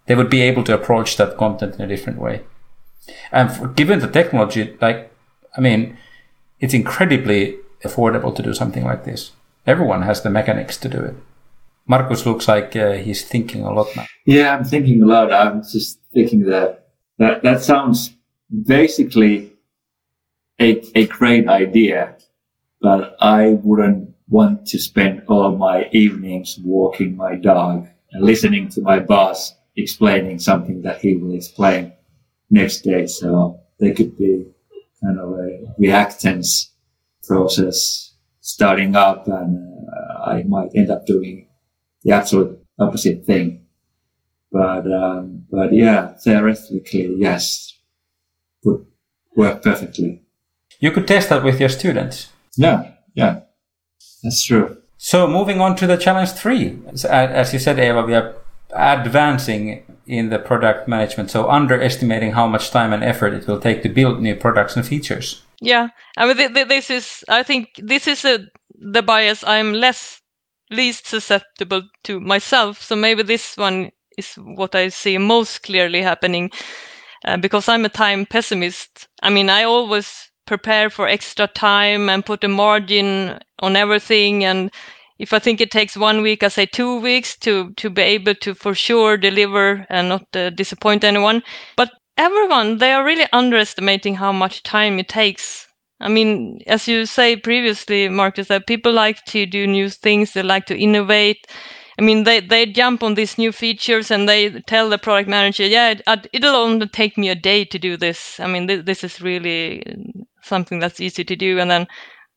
[0.06, 2.42] they would be able to approach that content in a different way.
[3.32, 5.10] And for, given the technology, like,
[5.56, 5.98] I mean,
[6.60, 9.32] it's incredibly affordable to do something like this.
[9.66, 11.16] Everyone has the mechanics to do it.
[11.86, 14.06] Markus looks like uh, he's thinking a lot now.
[14.24, 15.32] Yeah, I'm thinking a lot.
[15.32, 18.14] I'm just thinking that that, that sounds
[18.66, 19.52] basically
[20.60, 22.16] a, a great idea,
[22.80, 28.80] but I wouldn't want to spend all my evenings walking my dog and listening to
[28.80, 31.92] my boss explaining something that he will explain
[32.50, 33.06] next day.
[33.06, 34.46] So there could be
[35.02, 36.70] kind of a reactance
[37.26, 41.48] process starting up and uh, I might end up doing
[42.04, 43.66] the absolute opposite thing.
[44.50, 47.78] But, um, but yeah, theoretically, yes,
[48.64, 48.86] would
[49.34, 50.22] work perfectly.
[50.78, 52.28] You could test that with your students.
[52.56, 53.40] Yeah, yeah,
[54.22, 54.78] that's true.
[54.98, 58.34] So moving on to the challenge three, as you said, Eva, we are
[58.72, 61.30] advancing in the product management.
[61.30, 64.86] So underestimating how much time and effort it will take to build new products and
[64.86, 65.42] features.
[65.60, 70.21] Yeah, I mean, this is, I think this is a, the bias I'm less
[70.72, 72.82] least susceptible to myself.
[72.82, 76.50] So maybe this one is what I see most clearly happening
[77.24, 79.08] uh, because I'm a time pessimist.
[79.22, 84.70] I mean, I always prepare for extra time and put a margin on everything and
[85.18, 88.34] if I think it takes one week, I say two weeks to to be able
[88.36, 91.42] to for sure deliver and not uh, disappoint anyone.
[91.76, 95.61] But everyone, they are really underestimating how much time it takes.
[96.02, 100.42] I mean, as you say previously, Markus, that people like to do new things, they
[100.42, 101.46] like to innovate.
[101.98, 105.66] I mean, they, they jump on these new features and they tell the product manager,
[105.66, 108.40] yeah, it, it'll only take me a day to do this.
[108.40, 109.84] I mean, this, this is really
[110.42, 111.58] something that's easy to do.
[111.60, 111.86] And then,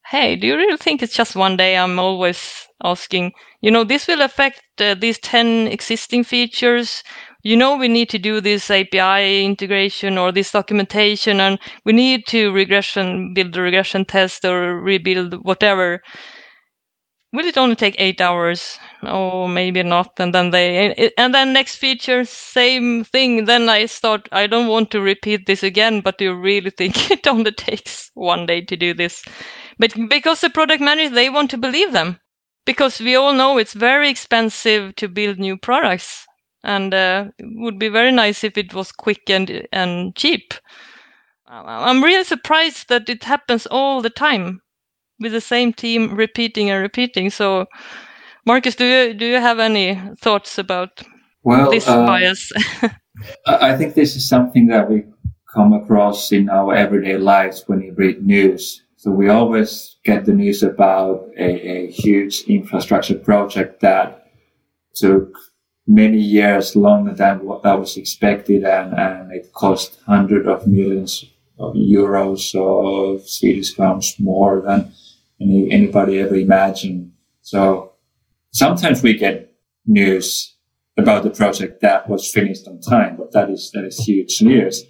[0.07, 1.77] hey, do you really think it's just one day?
[1.77, 7.03] I'm always asking, you know, this will affect uh, these 10 existing features
[7.45, 12.25] you know we need to do this API integration or this documentation and we need
[12.25, 16.01] to regression build a regression test or rebuild whatever.
[17.33, 18.79] Will it only take eight hours?
[19.03, 20.13] Oh, maybe not.
[20.17, 23.45] And then they and then next feature, same thing.
[23.45, 24.27] Then I start.
[24.31, 28.09] I don't want to repeat this again, but do you really think it only takes
[28.15, 29.23] one day to do this?
[29.77, 32.19] But because the product manager, they want to believe them,
[32.65, 36.25] because we all know it's very expensive to build new products
[36.65, 40.53] and uh, it would be very nice if it was quick and and cheap.
[41.47, 44.61] I'm really surprised that it happens all the time
[45.19, 47.29] with the same team repeating and repeating.
[47.29, 47.67] So,
[48.45, 51.01] Markus, do you do you have any thoughts about
[51.43, 52.51] well, this uh, bias?
[53.45, 55.03] I think this is something that we
[55.53, 58.83] come across in our everyday lives when we read news.
[58.97, 64.27] So we always get the news about a, a huge infrastructure project that
[64.95, 65.31] took
[65.87, 71.25] many years longer than what that was expected and, and it cost hundreds of millions
[71.59, 74.91] of euros or Swedish crowns more than
[75.39, 77.11] any, anybody ever imagined.
[77.41, 77.93] So
[78.51, 79.53] sometimes we get
[79.85, 80.55] news
[80.97, 84.83] about the project that was finished on time, but that is, that is huge news.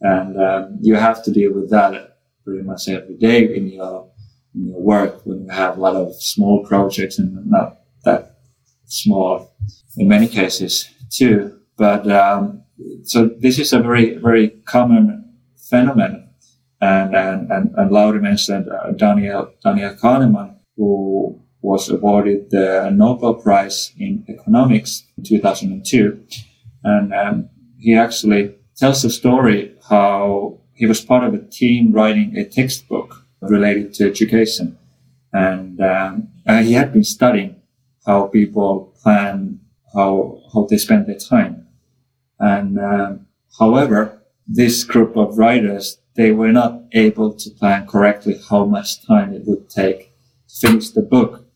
[0.00, 4.10] And um, you have to deal with that pretty much every day in your,
[4.54, 8.35] in your work when you have a lot of small projects and not that
[8.86, 9.54] small
[9.96, 11.58] in many cases too.
[11.76, 12.62] But um,
[13.04, 15.24] so this is a very very common
[15.68, 16.28] phenomenon,
[16.80, 23.34] and and and, and Lauri mentioned uh, Daniel Daniel Kahneman, who was awarded the Nobel
[23.34, 26.24] Prize in economics in 2002,
[26.84, 32.36] and um, he actually tells the story how he was part of a team writing
[32.36, 34.78] a textbook related to education,
[35.32, 37.56] and um, he had been studying
[38.06, 39.60] how people plan
[39.94, 41.66] how how they spend their time.
[42.38, 43.26] And um,
[43.58, 49.34] however, this group of writers they were not able to plan correctly how much time
[49.34, 50.12] it would take
[50.48, 51.46] to finish the book.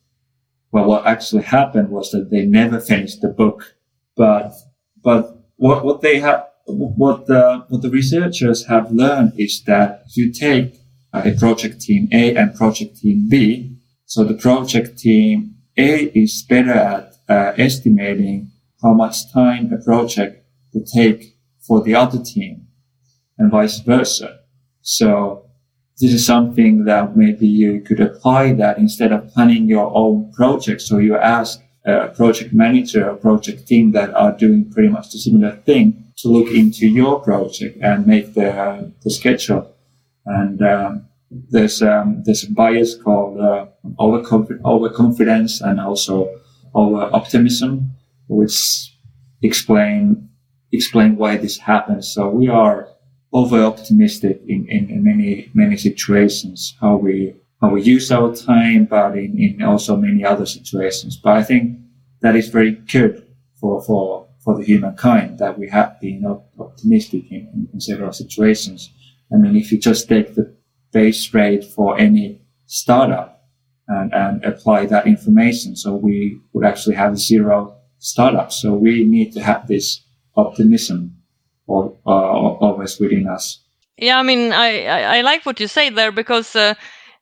[0.71, 3.75] Well, what actually happened was that they never finished the book,
[4.17, 4.53] but
[5.03, 10.17] but what what they have what the what the researchers have learned is that if
[10.17, 10.77] you take
[11.13, 16.73] a project team A and project team B, so the project team A is better
[16.73, 18.51] at uh, estimating
[18.83, 22.67] how much time a project will take for the other team
[23.39, 24.41] and vice versa.
[24.83, 25.47] So
[25.99, 30.83] this is something that maybe you could apply that instead of planning your own project.
[30.83, 35.19] So you ask a project manager or project team that are doing pretty much the
[35.19, 39.75] similar thing to look into your project and make the, the schedule.
[40.27, 43.67] And um, there's um, there's a bias called uh,
[44.01, 46.29] overconfidence and also
[46.77, 47.93] our optimism,
[48.29, 48.97] which
[49.43, 50.29] explain
[50.73, 52.13] explain why this happens.
[52.13, 52.89] So we are
[53.33, 58.87] over optimistic in, in, in, many many situations how we how we use our time,
[58.87, 61.17] but in, in also many other situations.
[61.17, 61.79] But I think
[62.23, 63.25] that is very good
[63.61, 66.25] for for for the humankind that we have been
[66.59, 68.91] optimistic in, in, in several situations.
[69.33, 70.57] I mean, if you just take the
[70.93, 73.45] base rate for any startup,
[73.89, 75.77] and, and apply that information.
[75.77, 78.63] So we would actually have zero startups.
[78.63, 80.05] So we need to have this
[80.37, 81.17] optimism
[81.67, 83.63] or, uh, always within us.
[83.97, 86.75] Yeah, I mean, I, I, I, like what you say there because, uh,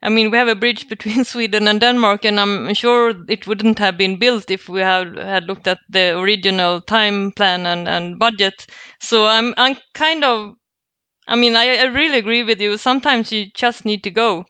[0.03, 3.79] I mean, we have a bridge between Sweden and Denmark, and I'm sure it wouldn't
[3.79, 8.19] have been built if we had, had looked at the original time plan and, and
[8.19, 8.67] budget.
[9.01, 10.55] So I'm, I'm kind of
[11.29, 12.79] I mean, I, I, really agree with you.
[12.79, 14.47] Sometimes you just need to go,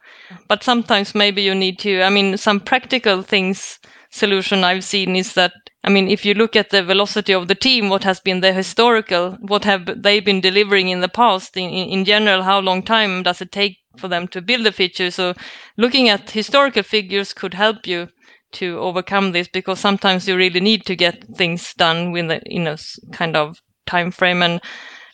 [0.47, 2.03] but sometimes maybe you need to.
[2.03, 5.53] I mean, some practical things solution I've seen is that
[5.85, 8.53] I mean, if you look at the velocity of the team, what has been the
[8.53, 11.57] historical, what have they been delivering in the past?
[11.57, 15.11] In, in general, how long time does it take for them to build a feature?
[15.11, 15.35] So,
[15.77, 18.09] looking at historical figures could help you
[18.53, 22.79] to overcome this because sometimes you really need to get things done with in a
[23.13, 24.61] kind of time frame and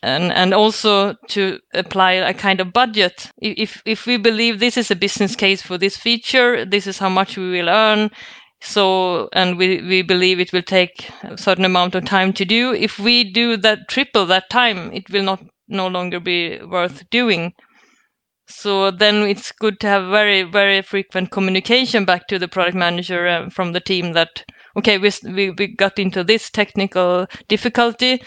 [0.05, 3.31] and and also to apply a kind of budget.
[3.41, 7.09] If if we believe this is a business case for this feature this is how
[7.09, 8.11] much we will earn.
[8.61, 12.75] So and we we believe it will take a certain amount of time to do.
[12.75, 17.53] If we do that triple that time it will not no longer be worth doing.
[18.47, 23.27] So then it's good to have very very frequent communication back to the product manager
[23.27, 24.45] uh, from the team that
[24.77, 28.21] okay we, we we got into this technical difficulty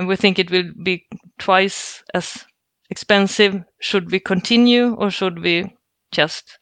[0.00, 1.06] and we think it will be
[1.38, 2.42] twice as
[2.88, 3.62] expensive.
[3.82, 5.76] Should we continue or should we
[6.10, 6.58] just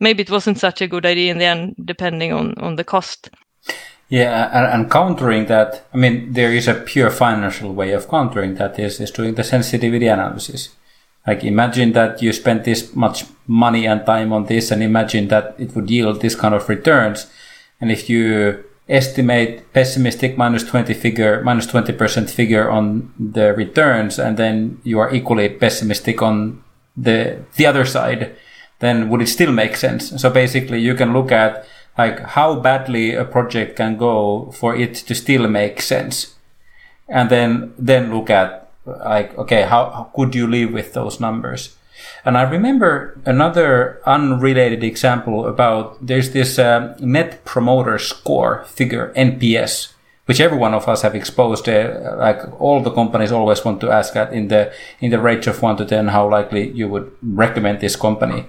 [0.00, 3.30] maybe it wasn't such a good idea in the end, depending on, on the cost.
[4.10, 8.56] Yeah, and, and, countering that, I mean, there is a pure financial way of countering
[8.56, 10.68] that is, is doing the sensitivity analysis.
[11.26, 15.54] Like imagine that you spend this much money and time on this and imagine that
[15.58, 17.28] it would yield this kind of returns.
[17.80, 24.36] And if you estimate pessimistic minus 20 figure, minus 20% figure on the returns, and
[24.36, 26.62] then you are equally pessimistic on
[26.96, 28.36] the, the other side,
[28.80, 30.20] then would it still make sense?
[30.20, 31.66] So basically you can look at
[31.96, 36.34] like how badly a project can go for it to still make sense.
[37.08, 41.76] And then, then look at like, okay, how, how could you live with those numbers?
[42.24, 49.92] And I remember another unrelated example about there's this uh, net promoter score figure, NPS,
[50.26, 51.68] which every one of us have exposed.
[51.68, 55.46] Uh, like all the companies always want to ask at in the in the range
[55.46, 58.46] of one to ten how likely you would recommend this company.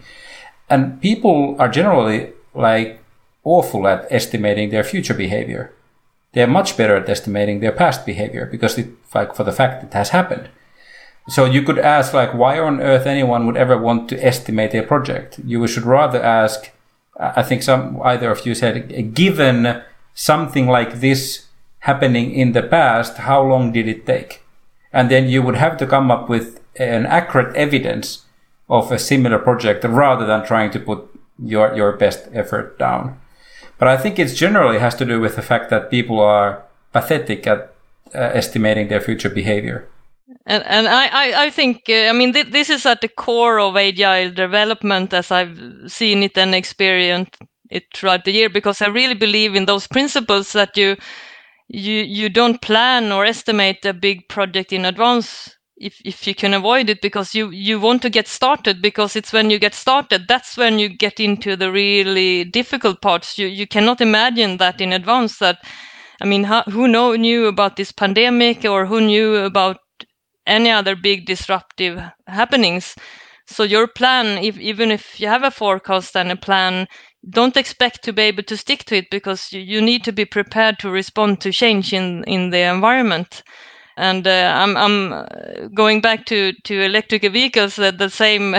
[0.69, 2.99] And people are generally like
[3.43, 5.73] awful at estimating their future behavior.
[6.33, 9.83] They are much better at estimating their past behavior because it, like for the fact
[9.83, 10.49] it has happened.
[11.27, 14.83] So you could ask like, why on earth anyone would ever want to estimate a
[14.83, 15.39] project?
[15.43, 16.71] You should rather ask,
[17.19, 19.81] I think some, either of you said, given
[20.13, 21.47] something like this
[21.79, 24.43] happening in the past, how long did it take?
[24.93, 28.25] And then you would have to come up with an accurate evidence
[28.69, 31.07] of a similar project rather than trying to put
[31.43, 33.19] your, your best effort down.
[33.77, 36.63] But I think it generally has to do with the fact that people are
[36.93, 37.73] pathetic at
[38.13, 39.87] uh, estimating their future behavior.
[40.45, 43.75] And, and I, I, think, uh, I mean, th- this is at the core of
[43.77, 47.37] agile development as I've seen it and experienced
[47.71, 50.97] it throughout the year, because I really believe in those principles that you,
[51.67, 56.53] you, you don't plan or estimate a big project in advance if, if you can
[56.53, 60.25] avoid it because you, you want to get started because it's when you get started
[60.27, 63.37] that's when you get into the really difficult parts.
[63.37, 65.59] You, you cannot imagine that in advance that
[66.21, 69.77] i mean who know, knew about this pandemic or who knew about
[70.47, 72.95] any other big disruptive happenings.
[73.47, 76.87] So your plan, if, even if you have a forecast and a plan,
[77.29, 80.25] don't expect to be able to stick to it because you, you need to be
[80.25, 83.43] prepared to respond to change in, in the environment.
[83.97, 85.25] And uh, I'm, I'm uh,
[85.75, 88.55] going back to, to electric vehicles, uh, the same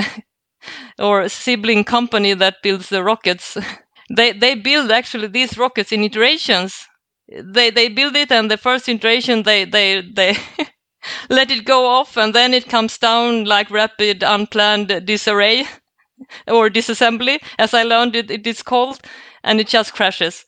[0.99, 3.57] or sibling company that builds the rockets.
[4.17, 6.87] they, they build actually these rockets in iterations.
[7.29, 10.37] They, they build it and the first iteration, they, they, they
[11.31, 15.67] let it go off and then it comes down like rapid unplanned disarray
[16.49, 17.39] or disassembly.
[17.59, 19.01] As i learned it, it is called
[19.45, 20.45] and it just crashes.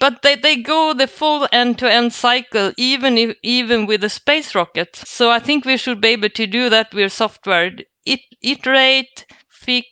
[0.00, 4.96] But they, they go the full end-to-end cycle even if even with a space rocket.
[4.96, 7.70] So i think we should be able to do that with software.
[8.06, 9.26] It, iterate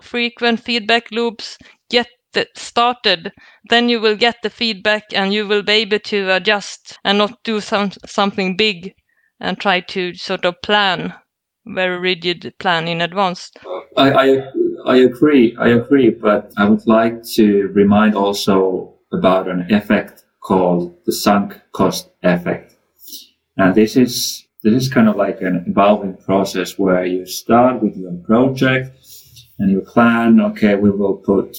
[0.03, 1.59] frequent feedback loops
[1.91, 3.33] get it started.
[3.71, 7.43] Then you will get the feedback and you will be able to adjust and not
[7.45, 8.95] do some, something big
[9.41, 11.15] and try to sort of plan
[11.69, 13.53] very rigid plan in advance.
[13.97, 14.43] I, I,
[14.87, 15.57] I agree.
[15.59, 21.61] I agree, but I would like to remind also about an effect called the sunk
[21.73, 22.77] cost effect.
[23.57, 27.97] And this is this is kind of like an evolving process where you start with
[27.97, 28.91] your project
[29.59, 31.57] and you plan, okay, we will put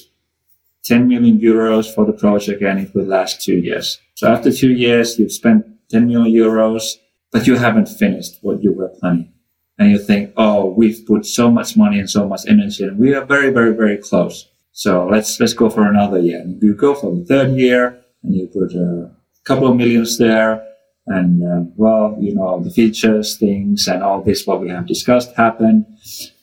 [0.83, 3.99] 10 million euros for the project and it will last two years.
[4.15, 6.95] So after two years, you've spent 10 million euros
[7.31, 9.33] but you haven't finished what you were planning.
[9.77, 13.13] And you think, oh, we've put so much money and so much energy and we
[13.13, 14.49] are very, very, very close.
[14.71, 16.41] So let's, let's go for another year.
[16.41, 19.11] And you go for the third year and you put a
[19.45, 20.65] couple of millions there.
[21.07, 25.35] And, uh, well, you know, the features, things and all this, what we have discussed
[25.35, 25.85] happened.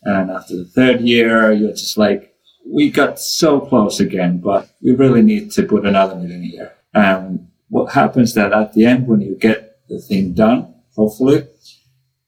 [0.03, 2.35] And after the third year, you're just like,
[2.69, 6.73] we got so close again, but we really need to put another million here.
[6.95, 11.47] And what happens that at the end, when you get the thing done, hopefully.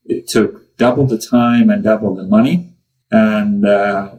[0.04, 2.74] It took double the time and double the money.
[3.10, 4.16] And, uh,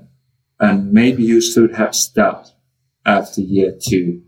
[0.60, 2.54] and maybe you should have stopped
[3.06, 4.24] after year two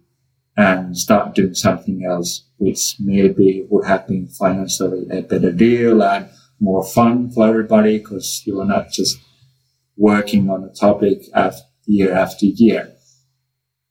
[0.56, 6.30] and start doing something else, which maybe would have been financially a better deal and
[6.60, 9.18] more fun for everybody because you are not just
[9.98, 12.94] working on a topic after year after year.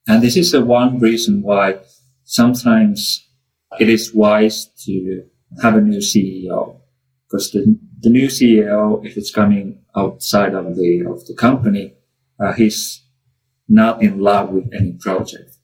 [0.06, 1.80] And this is the one reason why
[2.24, 3.26] sometimes
[3.78, 5.24] it is wise to
[5.62, 6.80] have a new CEO
[7.30, 11.94] because the, the new CEO, if it's coming outside of the, of the company,
[12.40, 13.04] uh, he's
[13.68, 15.56] not in love with any project.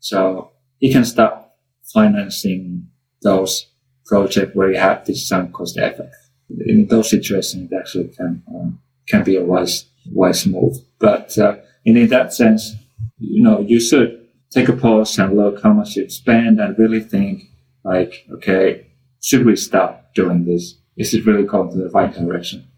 [0.00, 1.56] So he can stop
[1.92, 2.88] financing
[3.22, 3.70] those
[4.04, 6.14] projects where you have this sunk cost effect.
[6.66, 10.76] In those situations, it actually can, um, can be a wise, wise move.
[10.98, 12.74] But, uh, and in that sense,
[13.18, 17.00] you know, you should take a pause and look how much you spend and really
[17.00, 17.44] think
[17.82, 18.88] like, okay,
[19.24, 20.74] should we stop doing this?
[20.98, 22.68] Is it really going to the right direction?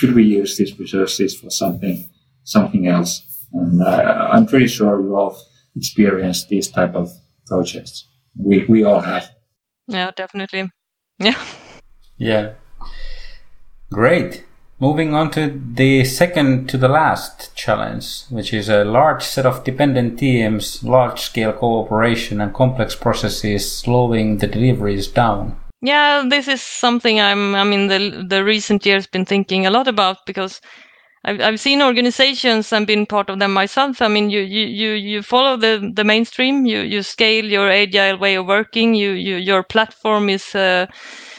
[0.00, 2.08] Could we use these resources for something,
[2.44, 3.22] something else?
[3.52, 5.36] And uh, I'm pretty sure we all
[5.76, 7.12] experienced these type of
[7.46, 8.08] projects.
[8.34, 9.30] We, we all have.
[9.86, 10.70] Yeah, definitely.
[11.18, 11.38] Yeah.
[12.16, 12.54] Yeah.
[13.92, 14.44] Great.
[14.80, 19.64] Moving on to the second to the last challenge, which is a large set of
[19.64, 25.58] dependent teams, large scale cooperation, and complex processes slowing the deliveries down.
[25.84, 29.86] Yeah, this is something I'm, I mean, the, the recent years been thinking a lot
[29.86, 30.60] about because
[31.24, 34.02] I've, I've seen organizations and been part of them myself.
[34.02, 38.18] I mean, you, you, you, you follow the, the mainstream, you, you scale your agile
[38.18, 40.86] way of working, you, you, your platform is uh,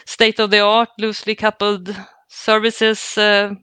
[0.05, 1.95] state of the art, loosely coupled
[2.29, 3.53] services uh,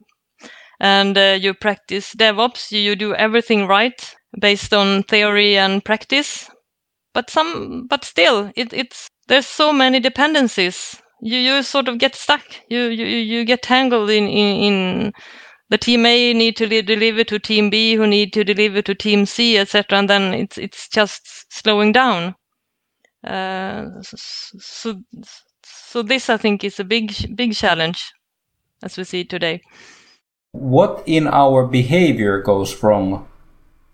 [0.81, 6.49] and uh, you practice DevOps, you, you do everything right based on theory and practice.
[7.13, 11.01] But some, but still, it, it's there's so many dependencies.
[11.21, 12.43] You you sort of get stuck.
[12.69, 15.13] You you you get tangled in in, in
[15.69, 19.25] the team A need to deliver to team B, who need to deliver to team
[19.25, 19.99] C, etc.
[19.99, 22.35] And then it's it's just slowing down.
[23.23, 25.01] Uh, so
[25.63, 28.11] so this I think is a big big challenge
[28.83, 29.61] as we see today.
[30.51, 33.27] What in our behavior goes wrong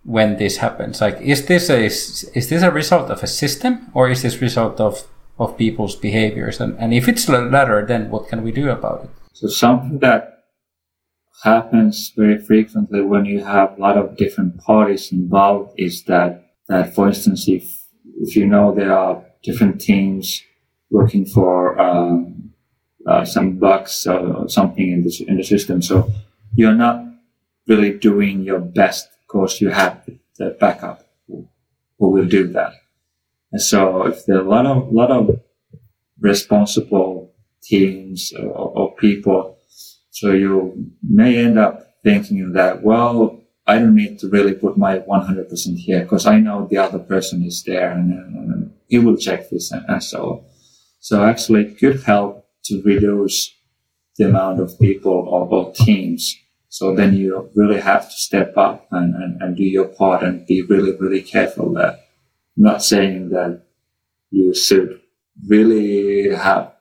[0.04, 1.00] when this happens?
[1.00, 4.80] Like, is this a is this a result of a system or is this result
[4.80, 5.08] of
[5.40, 6.60] of people's behaviors?
[6.60, 9.10] And and if it's the latter, then what can we do about it?
[9.34, 10.44] So something that
[11.44, 16.94] happens very frequently when you have a lot of different parties involved is that that
[16.94, 17.64] for instance if
[18.20, 20.44] if you know there are different teams
[20.90, 22.52] working for um,
[23.08, 25.82] uh, some bugs or something in the, in the system.
[25.82, 26.12] So
[26.56, 27.04] you're not
[27.68, 30.04] really doing your best because you have
[30.38, 31.48] the backup who,
[31.98, 32.74] who will do that.
[33.52, 35.42] And so if there are a lot of, lot of
[36.20, 37.34] responsible
[37.64, 39.58] teams or, or people,
[40.12, 45.00] so you may end up thinking that, well, I don't need to really put my
[45.00, 49.52] 100% here because I know the other person is there and, and, he will check
[49.52, 50.44] this and, and so on.
[51.00, 53.56] So actually it could help to reduce
[54.18, 56.36] the amount of people or, or teams.
[56.70, 60.46] So then you really have to step up and, and, and do your part and
[60.48, 62.00] be really, really careful I'm
[62.58, 63.64] not saying that
[64.32, 65.00] you should
[65.48, 66.74] really have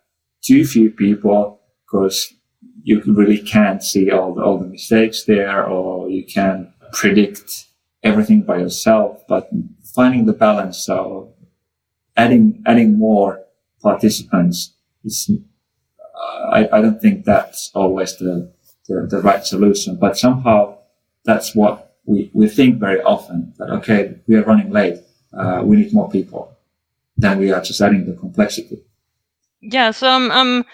[0.42, 2.34] too few people because
[2.82, 7.66] you really can't see all the, all the mistakes there or you can predict
[8.02, 9.50] everything by yourself, but
[9.94, 10.78] finding the balance.
[10.78, 11.34] So
[12.16, 13.40] adding, adding more
[13.82, 18.52] participants is uh, I, I don't think that's always the,
[18.88, 20.78] the, the right solution, but somehow
[21.24, 24.98] that's what we, we think very often that, okay, we are running late.
[25.32, 26.56] Uh, we need more people.
[27.18, 28.78] than we are just adding the complexity.
[29.60, 29.90] Yeah.
[29.90, 30.64] So I'm, I'm,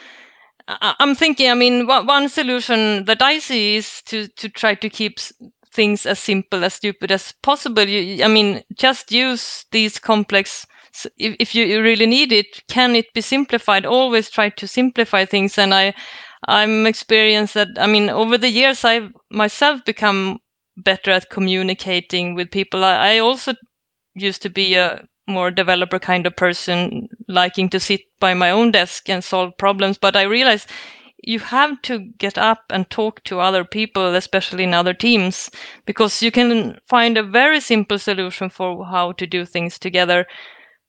[0.69, 5.19] I'm thinking, I mean, one solution that I see is to, to try to keep
[5.73, 7.83] things as simple as stupid as possible.
[7.83, 10.67] You, I mean, just use these complex
[11.19, 13.85] if, if you really need it, can it be simplified?
[13.85, 15.59] Always try to simplify things.
[15.59, 15.93] And I,
[16.47, 20.39] I'm experienced that, I mean, over the years, I've myself become
[20.77, 22.85] better at communicating with people.
[22.85, 23.55] I, I also
[24.15, 28.71] used to be a more developer kind of person, liking to sit by my own
[28.71, 29.99] desk and solve problems.
[29.99, 30.69] But I realized
[31.23, 35.51] you have to get up and talk to other people, especially in other teams,
[35.87, 40.27] because you can find a very simple solution for how to do things together.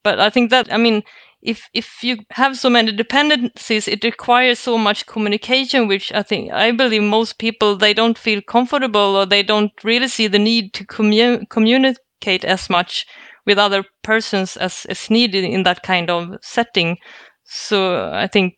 [0.04, 1.04] But I think that I mean,
[1.42, 6.52] if if you have so many dependencies, it requires so much communication, which I think
[6.54, 10.74] I believe most people they don't feel comfortable or they don't really see the need
[10.76, 12.00] to commu- communicate
[12.44, 13.06] as much
[13.46, 16.98] with other persons as is needed in that kind of setting.
[17.44, 18.56] So I think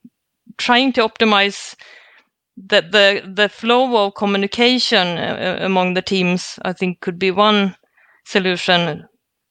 [0.58, 1.76] trying to optimize
[2.55, 7.76] the the the flow of communication uh, among the teams, I think, could be one
[8.26, 9.08] solution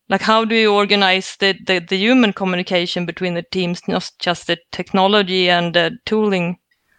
[0.08, 4.46] like how do you organize the, the, the, human communication between the teams not just
[4.46, 6.56] the technology and the tooling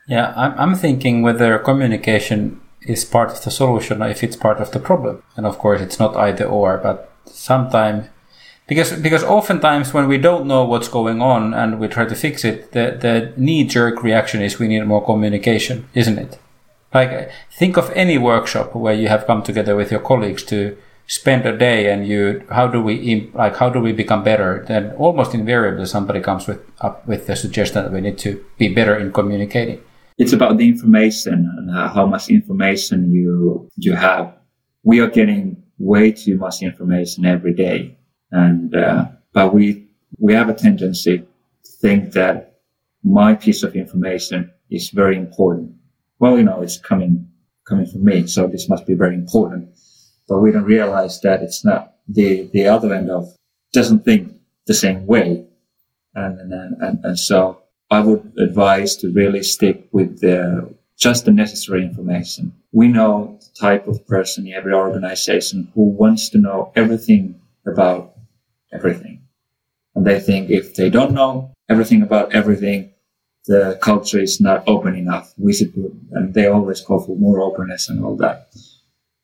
[0.07, 4.79] Yeah, I'm thinking whether communication is part of the solution if it's part of the
[4.79, 5.23] problem.
[5.35, 8.07] And of course, it's not either or, but sometimes
[8.67, 12.43] because because oftentimes when we don't know what's going on and we try to fix
[12.43, 16.39] it, the the knee jerk reaction is we need more communication, isn't it?
[16.93, 21.45] Like think of any workshop where you have come together with your colleagues to spend
[21.45, 25.33] a day and you how do we like how do we become better then almost
[25.33, 29.11] invariably somebody comes with up with the suggestion that we need to be better in
[29.13, 29.81] communicating
[30.17, 34.33] it's about the information and how much information you you have.
[34.83, 37.97] We are getting way too much information every day.
[38.31, 39.87] And uh, but we
[40.17, 42.59] we have a tendency to think that
[43.03, 45.73] my piece of information is very important.
[46.19, 47.27] Well you know it's coming
[47.67, 49.69] coming from me so this must be very important.
[50.27, 53.33] But we don't realize that it's not the, the other end of
[53.73, 54.33] doesn't think
[54.65, 55.45] the same way.
[56.15, 57.56] And, and, and, and so
[57.89, 62.53] I would advise to really stick with the, just the necessary information.
[62.71, 68.13] We know the type of person in every organization who wants to know everything about
[68.73, 69.21] everything.
[69.95, 72.93] And they think if they don't know everything about everything,
[73.45, 75.33] the culture is not open enough.
[75.37, 75.73] We should,
[76.11, 78.49] and they always call for more openness and all that.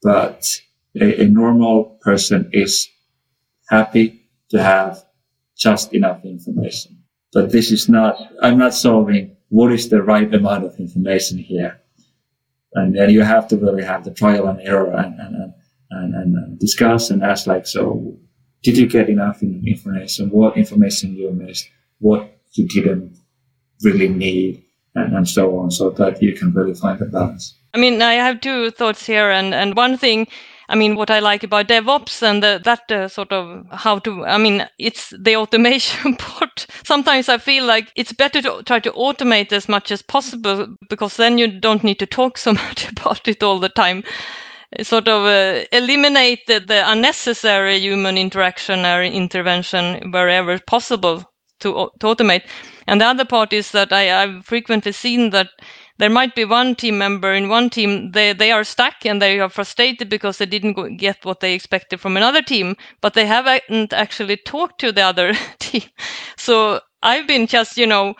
[0.01, 0.61] But
[0.99, 2.87] a, a normal person is
[3.69, 5.03] happy to have
[5.57, 7.02] just enough information.
[7.33, 11.79] But this is not, I'm not solving what is the right amount of information here.
[12.73, 15.53] And then you have to really have the trial and error and, and,
[15.91, 18.17] and, and discuss and ask like, so
[18.63, 20.29] did you get enough information?
[20.29, 21.69] What information you missed?
[21.99, 23.17] What you didn't
[23.81, 24.63] really need?
[24.95, 27.57] And, and so on, so that you can really find the balance.
[27.73, 30.27] I mean, I have two thoughts here, and, and one thing
[30.69, 34.25] I mean, what I like about DevOps and the, that uh, sort of how to,
[34.25, 36.65] I mean, it's the automation part.
[36.83, 41.17] Sometimes I feel like it's better to try to automate as much as possible because
[41.17, 44.03] then you don't need to talk so much about it all the time.
[44.81, 51.23] Sort of uh, eliminate the, the unnecessary human interaction or intervention wherever possible
[51.59, 52.43] to, to automate.
[52.87, 55.49] And the other part is that I, I've frequently seen that
[56.03, 59.39] there might be one team member in one team they they are stuck and they
[59.39, 63.93] are frustrated because they didn't get what they expected from another team but they haven't
[63.93, 65.83] actually talked to the other team.
[66.35, 68.15] So i've been just you know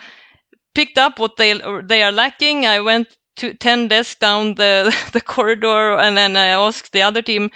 [0.74, 2.66] picked up what they they are lacking.
[2.66, 7.22] I went to 10 desks down the the corridor and then i asked the other
[7.22, 7.52] team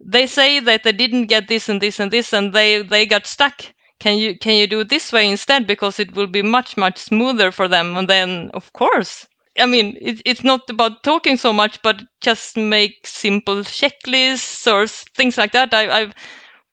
[0.00, 3.26] they say that they didn't get this and this and this and they they got
[3.26, 3.66] stuck.
[4.00, 5.66] Can you can you do it this way instead?
[5.66, 7.98] Because it will be much much smoother for them.
[7.98, 9.27] And then of course
[9.58, 14.86] I mean, it, it's not about talking so much, but just make simple checklists or
[14.86, 15.74] things like that.
[15.74, 16.14] I, I've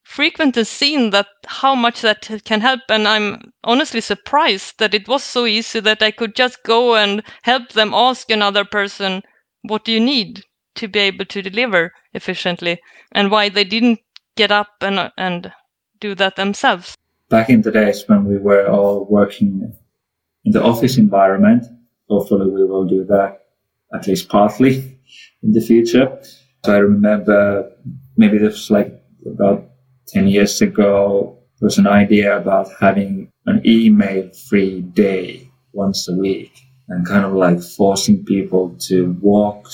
[0.04, 5.24] frequently seen that how much that can help, and I'm honestly surprised that it was
[5.24, 9.24] so easy that I could just go and help them ask another person,
[9.64, 10.44] "What do you need
[10.76, 12.80] to be able to deliver efficiently?"
[13.12, 14.00] and why they didn't
[14.36, 15.52] get up and and
[16.00, 16.96] do that themselves.
[17.30, 19.74] Back in the days when we were all working
[20.46, 21.66] in the office environment,
[22.10, 23.46] hopefully we will do that
[23.94, 25.00] at least partly
[25.44, 26.20] in the future.
[26.64, 27.72] So I remember
[28.18, 29.70] maybe this was like about
[30.08, 36.14] 10 years ago, there was an idea about having an email free day once a
[36.14, 36.52] week
[36.90, 39.70] and kind of like forcing people to walk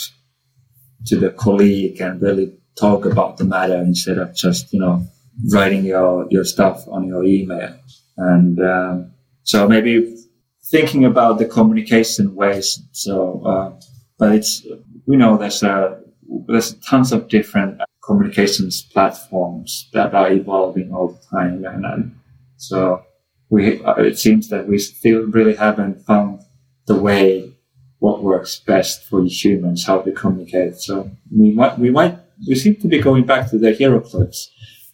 [1.07, 5.05] to the colleague and really talk about the matter instead of just, you know,
[5.51, 7.75] writing your, your stuff on your email.
[8.17, 9.11] And, um,
[9.43, 10.15] so maybe
[10.65, 12.79] thinking about the communication ways.
[12.91, 13.79] So, uh,
[14.17, 14.65] but it's
[15.05, 15.99] we know there's a
[16.47, 22.15] there's tons of different communications platforms that are evolving all the time, and, and
[22.57, 23.03] so
[23.49, 26.41] we uh, it seems that we still really haven't found
[26.87, 27.51] the way
[27.99, 30.75] what works best for humans how to communicate.
[30.75, 34.49] So we might we might we seem to be going back to the hieroglyphs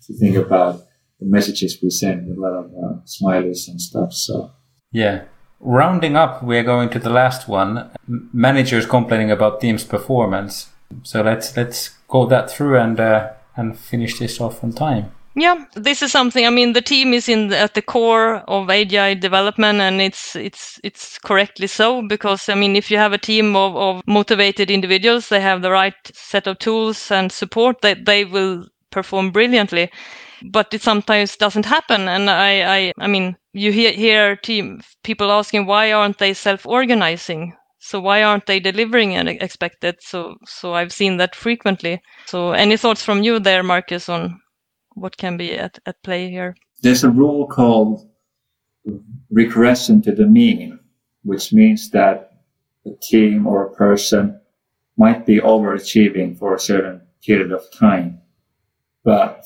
[0.06, 0.82] to think about
[1.20, 4.14] the messages we send a lot of uh, smileys and stuff.
[4.14, 4.52] So
[4.92, 5.24] yeah,
[5.60, 7.90] Rounding up, we are going to the last one.
[8.08, 10.70] Managers complaining about team's performance.
[11.04, 15.12] So let's let's go that through and uh, and finish this off on time.
[15.36, 16.46] Yeah, this is something.
[16.46, 20.36] I mean, the team is in the, at the core of agile development, and it's
[20.36, 24.72] it's it's correctly so because I mean, if you have a team of, of motivated
[24.72, 29.92] individuals, they have the right set of tools and support that they will perform brilliantly
[30.44, 32.08] but it sometimes doesn't happen.
[32.08, 37.56] And I, I, I mean, you hear, hear team people asking why aren't they self-organizing?
[37.80, 39.96] So why aren't they delivering as expected?
[40.00, 42.02] So, so I've seen that frequently.
[42.26, 44.40] So any thoughts from you there, Markus, on
[44.96, 46.56] what can be at, at play here?
[46.82, 48.10] There's a rule called
[49.30, 50.80] regression to the mean,
[51.24, 52.34] which means that
[52.86, 54.40] a team or a person
[54.98, 58.22] might be overachieving for a certain period of time,
[59.04, 59.46] but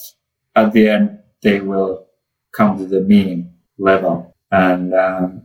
[0.55, 2.07] at the end they will
[2.53, 3.50] come to the mean
[3.81, 4.35] level.
[4.51, 5.43] And um,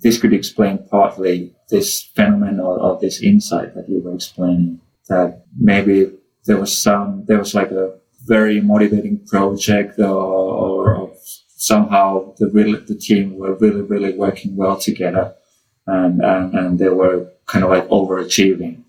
[0.00, 5.44] this could explain partly this phenomenon or, or this insight that you were explaining that
[5.58, 6.12] maybe
[6.44, 11.12] there was some, there was like a very motivating project or, or
[11.56, 15.34] somehow the really, the team were really, really working well together
[15.86, 18.82] and, and, and they were kind of like overachieving.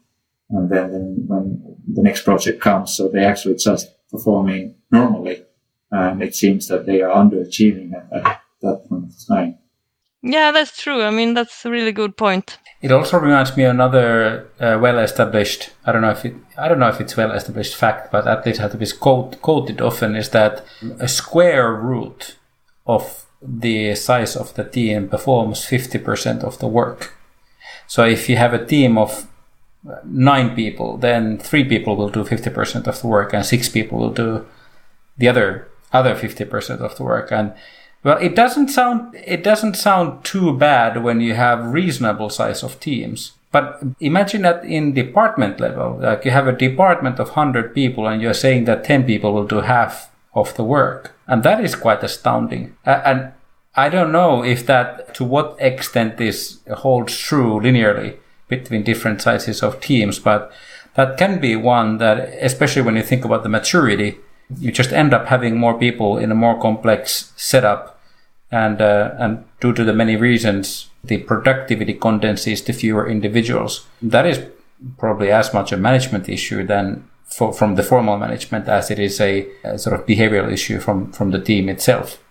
[0.50, 5.44] And then, then when the next project comes, so they actually just performing normally.
[5.92, 9.58] And it seems that they are underachieving at, at that point of time.
[10.24, 11.04] Yeah, that's true.
[11.04, 12.58] I mean, that's a really good point.
[12.82, 15.72] It also reminds me of another uh, well-established.
[15.86, 16.36] I don't know if it.
[16.58, 19.82] I don't know if it's well-established fact, but at least has to be quote, quoted
[19.82, 20.16] often.
[20.16, 20.64] Is that
[21.00, 22.36] a square root
[22.86, 27.14] of the size of the team performs fifty percent of the work.
[27.88, 29.28] So if you have a team of
[30.04, 34.00] nine people, then three people will do fifty percent of the work, and six people
[34.00, 34.46] will do
[35.18, 37.32] the other other fifty percent of the work.
[37.32, 37.54] And
[38.08, 42.80] well, it doesn't sound it doesn't sound too bad when you have reasonable size of
[42.80, 43.34] teams.
[43.52, 48.22] But imagine that in department level, like you have a department of 100 people and
[48.22, 51.16] you're saying that 10 people will do half of the work.
[51.28, 52.78] And that is quite astounding.
[52.86, 53.34] and
[53.76, 58.16] I don't know if that, to what extent this holds true linearly
[58.48, 60.50] between different sizes of teams, but
[60.96, 64.18] that can be one that, especially when you think about the maturity,
[64.58, 67.97] you just end up having more people in a more complex setup,
[68.52, 73.86] and uh, and due to the many reasons, the productivity condenses to fewer individuals.
[74.02, 74.42] That is
[74.98, 79.20] probably as much a management issue than for, from the formal management as it is
[79.20, 82.24] a, a, sort of behavioral issue from from the team itself.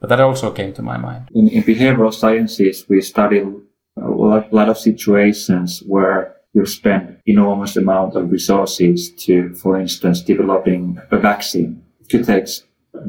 [0.00, 1.28] But that also came to my mind.
[1.34, 7.76] In, in behavioral sciences, we study a lot, lot of situations where you spend enormous
[7.76, 11.82] amount of resources to, for instance, developing a vaccine.
[12.00, 12.48] It could take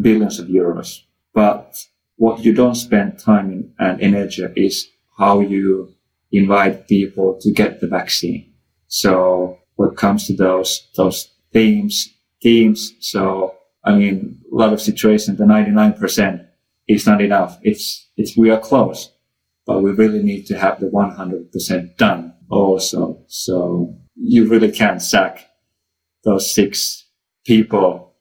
[0.02, 1.02] billions of euros.
[1.34, 1.86] But
[2.20, 5.96] what you don't spend time and energy is how you
[6.34, 8.54] invite people to get the vaccine.
[8.88, 12.10] So what comes to those, those themes,
[12.42, 12.94] teams.
[13.00, 13.56] So,
[13.86, 16.46] I mean, a lot of situations, the 99%
[16.90, 17.58] is not enough.
[17.64, 19.14] It's, it's, we are close,
[19.66, 23.24] but we really need to have the 100% done also.
[23.28, 25.48] So you really can't sack
[26.26, 27.06] those six
[27.46, 28.14] people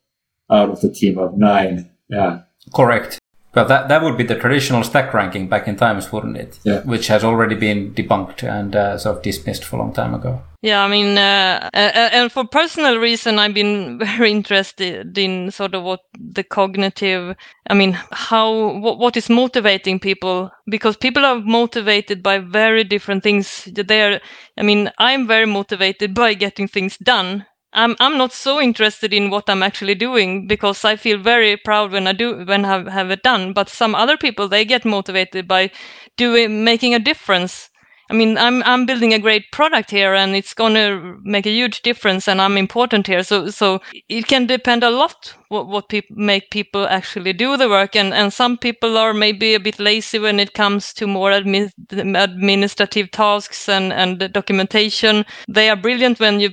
[0.48, 1.90] out of the team of nine.
[2.08, 2.42] Yeah.
[2.72, 3.18] Correct.
[3.58, 6.60] But that, that would be the traditional stack ranking back in times, wouldn't it?
[6.62, 6.82] Yeah.
[6.82, 10.40] Which has already been debunked and uh, sort of dismissed for a long time ago.
[10.62, 15.82] Yeah, I mean, uh, and for personal reason, I've been very interested in sort of
[15.82, 17.34] what the cognitive,
[17.68, 20.52] I mean, how, what, what is motivating people?
[20.68, 23.68] Because people are motivated by very different things.
[23.72, 24.20] They're,
[24.56, 27.44] I mean, I'm very motivated by getting things done.
[27.72, 31.92] I'm I'm not so interested in what I'm actually doing because I feel very proud
[31.92, 33.52] when I do when I have, have it done.
[33.54, 35.70] But some other people they get motivated by
[36.18, 37.70] doing making a difference.
[38.10, 41.50] I mean, I'm I'm building a great product here, and it's going to make a
[41.50, 43.22] huge difference, and I'm important here.
[43.22, 47.68] So so it can depend a lot what what people make people actually do the
[47.68, 51.30] work, and and some people are maybe a bit lazy when it comes to more
[51.32, 55.24] admi- administrative tasks and and documentation.
[55.48, 56.50] They are brilliant when you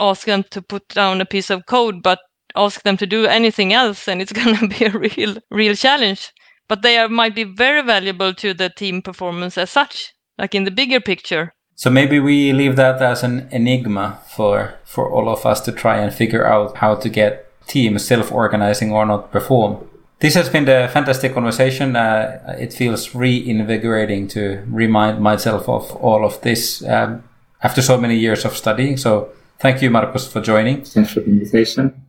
[0.00, 2.18] ask them to put down a piece of code, but
[2.56, 6.32] ask them to do anything else, and it's going to be a real, real challenge.
[6.68, 10.64] But they are, might be very valuable to the team performance as such, like in
[10.64, 11.52] the bigger picture.
[11.74, 15.96] So maybe we leave that as an enigma for for all of us to try
[15.96, 19.88] and figure out how to get teams self-organizing or not perform.
[20.18, 21.96] This has been a fantastic conversation.
[21.96, 27.24] Uh, it feels reinvigorating to remind myself of all of this um,
[27.62, 28.98] after so many years of studying.
[28.98, 29.30] So
[29.60, 30.84] Thank you, Markus, for joining.
[30.84, 32.06] Thanks for the invitation.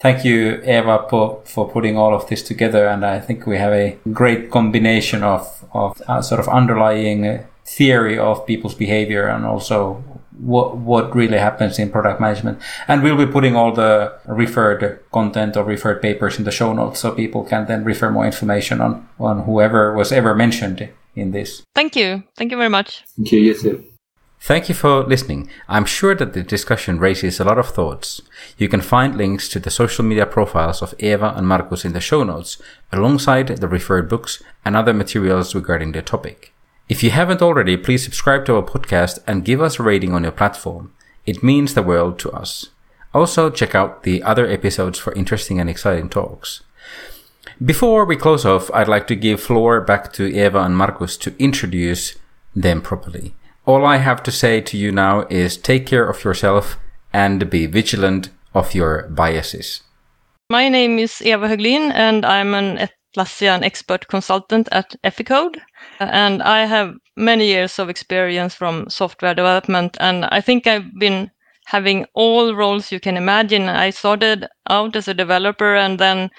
[0.00, 2.86] Thank you, Eva, for, for putting all of this together.
[2.86, 8.18] And I think we have a great combination of, of uh, sort of underlying theory
[8.18, 10.04] of people's behavior and also
[10.38, 12.60] what, what really happens in product management.
[12.86, 17.00] And we'll be putting all the referred content or referred papers in the show notes
[17.00, 21.62] so people can then refer more information on, on whoever was ever mentioned in this.
[21.74, 22.22] Thank you.
[22.36, 23.02] Thank you very much.
[23.16, 23.40] Thank you.
[23.40, 23.84] You too.
[24.40, 25.50] Thank you for listening.
[25.68, 28.22] I'm sure that the discussion raises a lot of thoughts.
[28.56, 32.00] You can find links to the social media profiles of Eva and Markus in the
[32.00, 32.62] show notes,
[32.92, 36.52] alongside the referred books and other materials regarding the topic.
[36.88, 40.22] If you haven't already, please subscribe to our podcast and give us a rating on
[40.22, 40.92] your platform.
[41.26, 42.70] It means the world to us.
[43.12, 46.62] Also, check out the other episodes for interesting and exciting talks.
[47.62, 51.34] Before we close off, I'd like to give floor back to Eva and Markus to
[51.38, 52.16] introduce
[52.54, 53.34] them properly.
[53.68, 56.78] All I have to say to you now is take care of yourself
[57.12, 59.82] and be vigilant of your biases.
[60.48, 65.58] My name is Eva Höglin and I'm an Atlassian expert consultant at Eficode.
[66.00, 69.98] And I have many years of experience from software development.
[70.00, 71.30] And I think I've been
[71.66, 73.68] having all roles you can imagine.
[73.68, 76.30] I started out as a developer and then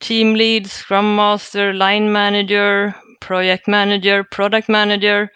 [0.00, 5.30] team lead, scrum master, line manager, project manager, product manager,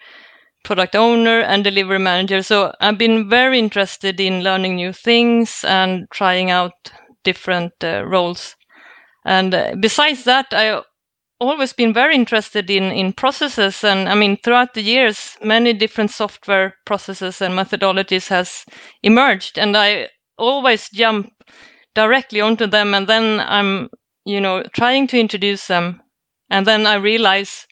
[0.63, 2.41] product owner, and delivery manager.
[2.43, 6.73] So I've been very interested in learning new things and trying out
[7.23, 8.55] different uh, roles.
[9.25, 10.81] And uh, besides that, I
[11.39, 16.11] always been very interested in in processes and i mean throughout the years many different
[16.11, 18.65] software processes and methodologies has
[19.03, 20.07] emerged and i
[20.37, 21.31] always jump
[21.95, 23.89] directly onto them and then i'm
[24.25, 26.01] you know trying to introduce them
[26.49, 27.65] and then i realize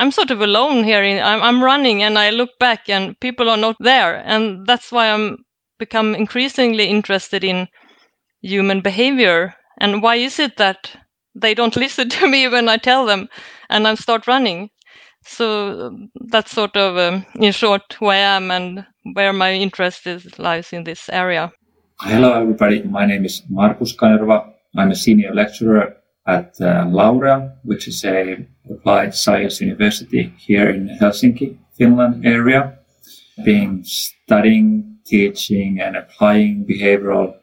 [0.00, 3.48] i'm sort of alone here in, I'm, I'm running and i look back and people
[3.48, 5.44] are not there and that's why i'm
[5.78, 7.68] become increasingly interested in
[8.42, 10.90] human behavior and why is it that
[11.34, 13.28] they don't listen to me when I tell them,
[13.68, 14.70] and I start running.
[15.24, 15.96] So
[16.28, 20.72] that's sort of, um, in short, who I am and where my interest is, lies
[20.72, 21.52] in this area.
[22.00, 22.82] Hello, everybody.
[22.82, 24.50] My name is Markus Kanerva.
[24.76, 25.96] I'm a senior lecturer
[26.26, 32.78] at uh, Laurea, which is a applied science university here in Helsinki, Finland area.
[33.44, 37.36] Been studying, teaching, and applying behavioral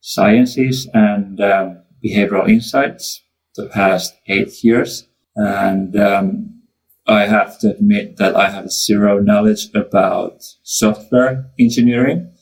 [0.00, 3.22] sciences and um, behavioral insights
[3.56, 5.08] the past eight years.
[5.36, 6.60] And um,
[7.06, 12.32] I have to admit that I have zero knowledge about software engineering.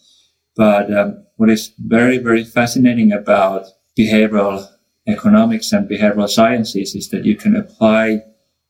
[0.57, 3.67] But um, what is very, very fascinating about
[3.99, 4.67] behavioral
[5.09, 8.23] economics and behavioral sciences is that you can apply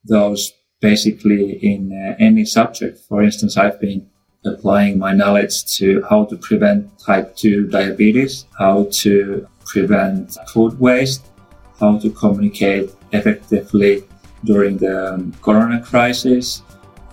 [0.05, 2.99] those basically in uh, any subject.
[3.09, 4.09] For instance, I've been
[4.45, 11.27] applying my knowledge to how to prevent type 2 diabetes, how to prevent food waste,
[11.81, 14.05] how to communicate effectively
[14.45, 16.63] during the um, corona crisis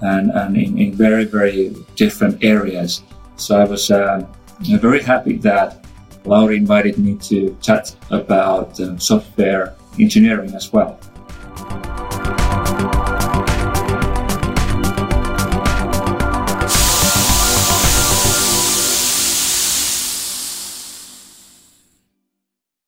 [0.01, 3.01] and, and in, in, very, very different areas.
[3.37, 4.25] So I was uh,
[4.59, 5.84] very happy that
[6.25, 10.99] Lauri invited me to chat about um, software engineering as well.